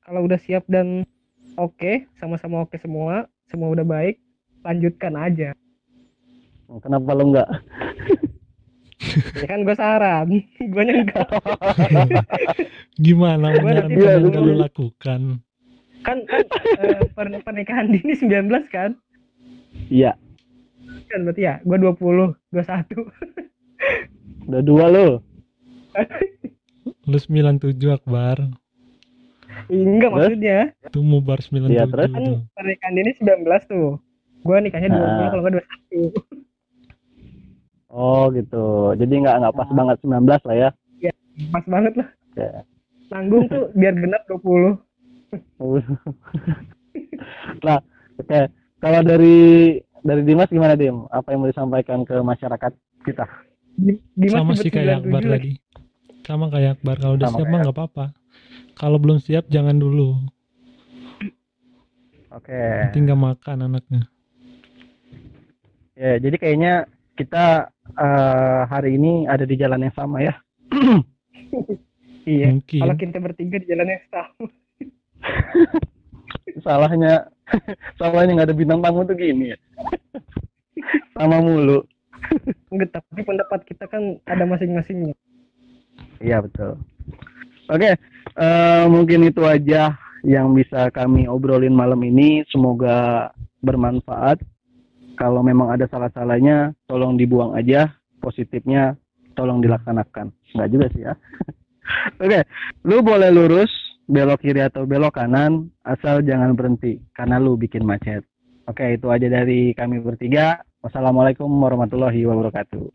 kalau 0.00 0.22
udah 0.22 0.38
siap 0.38 0.62
dan 0.66 1.02
oke 1.56 2.06
sama-sama 2.14 2.62
oke 2.62 2.78
semua 2.78 3.26
semua 3.44 3.68
udah 3.68 3.82
baik 3.82 4.22
lanjutkan 4.62 5.18
aja 5.18 5.50
Kenapa 6.78 7.10
lo 7.10 7.26
enggak? 7.26 7.48
ya 9.42 9.46
kan 9.48 9.60
gue 9.62 9.74
saran 9.74 10.28
gue 10.72 10.82
enggak 10.84 11.26
gimana 13.04 13.50
menyarankan 13.52 13.90
nanti- 13.90 14.06
yang 14.06 14.22
lu 14.22 14.30
gua- 14.30 14.62
lakukan 14.62 15.20
kan 16.02 16.18
kan 16.22 16.38
eh, 16.78 17.02
per- 17.10 17.42
pernikahan 17.42 17.90
dini 17.90 18.14
19 18.14 18.46
kan 18.68 18.94
Iya, 19.86 20.14
kan 21.06 21.20
berarti 21.22 21.42
ya 21.42 21.54
gue 21.60 21.76
20 21.76 21.96
21 22.50 23.06
udah 24.46 24.62
dua 24.62 24.84
lo. 24.86 25.08
Lu 27.02 27.16
97 27.16 27.62
Akbar. 27.88 28.36
enggak 29.66 30.06
Terus? 30.06 30.22
maksudnya 30.28 30.58
Itu 30.84 31.00
mubar 31.00 31.38
97 31.40 31.72
Iya, 31.72 31.84
terus? 31.86 32.06
kan 32.08 32.24
pernikahan 32.52 32.94
ini 32.94 33.10
19 33.12 33.42
tuh 33.64 33.98
gua 34.40 34.58
nikahnya 34.58 34.88
20 34.88 35.00
Ah. 35.00 35.28
kalau 35.28 35.42
nggak 35.42 35.54
21 35.90 36.12
Oh 37.88 38.28
gitu. 38.30 38.66
Jadi 38.94 39.14
nggak 39.16 39.36
nggak 39.40 39.54
pas 39.54 39.70
banget 39.70 39.96
19 40.00 40.22
lah 40.42 40.56
ya. 40.56 40.70
pas 41.48 41.64
banget 41.64 41.92
lah 41.94 42.08
Ya. 42.34 42.64
tanggung 43.06 43.44
tuh 43.46 43.68
biar 43.72 43.92
genap 43.92 44.22
20 44.24 44.76
nah, 47.62 47.78
oke. 48.16 48.40
Kalau 48.76 49.00
dari 49.02 49.36
dari 50.06 50.22
Dimas 50.22 50.48
gimana 50.48 50.78
Dim? 50.78 51.04
Apa 51.10 51.34
yang 51.34 51.42
mau 51.42 51.50
disampaikan 51.50 52.06
ke 52.06 52.14
masyarakat 52.14 52.72
kita? 53.02 53.26
Di- 53.74 54.00
Dimas 54.14 54.38
Sama 54.38 54.52
sih 54.54 54.70
kayak 54.70 55.02
97 55.02 55.04
Akbar 55.04 55.20
lagi. 55.20 55.32
tadi. 55.34 55.50
Sama 56.22 56.46
kayak 56.48 56.70
Akbar 56.78 56.96
kalau 56.96 57.14
udah 57.14 57.26
Sama 57.26 57.36
siap 57.36 57.46
mah 57.50 57.58
nggak 57.60 57.76
apa-apa. 57.76 58.04
Kalau 58.72 58.98
belum 58.98 59.18
siap 59.18 59.44
jangan 59.46 59.76
dulu. 59.76 60.16
Oke. 62.30 62.62
Tinggal 62.92 63.16
makan 63.16 63.66
anaknya. 63.66 64.06
Ya, 65.96 66.20
jadi 66.20 66.36
kayaknya 66.36 66.72
kita 67.16 67.72
eh, 67.96 68.60
hari 68.68 69.00
ini 69.00 69.24
ada 69.24 69.42
di 69.42 69.56
jalan 69.56 69.80
yang 69.80 69.94
sama 69.96 70.20
ya. 70.20 70.36
iya 72.26 72.52
Mungkin. 72.52 72.80
kalau 72.84 72.94
kita 72.94 73.18
bertiga 73.22 73.56
di 73.56 73.66
jalan 73.70 73.86
yang 73.86 74.04
sama 74.10 74.44
Salahnya 76.62 77.26
salahnya 77.98 78.32
nggak 78.38 78.48
ada 78.52 78.56
bintang 78.56 78.80
tamu 78.82 79.02
tuh 79.06 79.16
gini 79.18 79.54
ya. 79.54 79.58
sama 81.16 81.40
mulu. 81.40 81.82
enggak 82.74 82.98
tapi 83.00 83.22
pendapat 83.22 83.60
kita 83.64 83.86
kan 83.86 84.18
ada 84.26 84.44
masing-masingnya 84.44 85.14
Iya 86.20 86.44
betul. 86.44 86.80
Oke, 87.66 87.98
eh, 88.38 88.84
mungkin 88.86 89.26
itu 89.26 89.42
aja 89.44 89.98
yang 90.24 90.54
bisa 90.54 90.88
kami 90.94 91.26
obrolin 91.28 91.74
malam 91.74 92.00
ini. 92.06 92.46
Semoga 92.48 93.30
bermanfaat. 93.60 94.40
Kalau 95.16 95.40
memang 95.40 95.72
ada 95.72 95.88
salah-salahnya, 95.88 96.76
tolong 96.88 97.16
dibuang 97.16 97.56
aja. 97.56 97.92
Positifnya, 98.20 98.96
tolong 99.36 99.60
dilaksanakan. 99.60 100.32
Enggak 100.56 100.68
juga 100.72 100.86
sih 100.92 101.02
ya. 101.04 101.14
Oke, 102.22 102.40
lu 102.82 103.00
boleh 103.00 103.30
lurus, 103.30 103.70
belok 104.06 104.42
kiri 104.42 104.62
atau 104.62 104.86
belok 104.86 105.18
kanan, 105.18 105.70
asal 105.82 106.22
jangan 106.22 106.54
berhenti, 106.54 107.02
karena 107.14 107.42
lu 107.42 107.58
bikin 107.58 107.82
macet. 107.82 108.22
Oke, 108.66 108.98
itu 108.98 109.06
aja 109.10 109.26
dari 109.30 109.70
kami 109.74 110.02
bertiga. 110.02 110.58
Wassalamualaikum 110.82 111.46
warahmatullahi 111.46 112.26
wabarakatuh. 112.26 112.86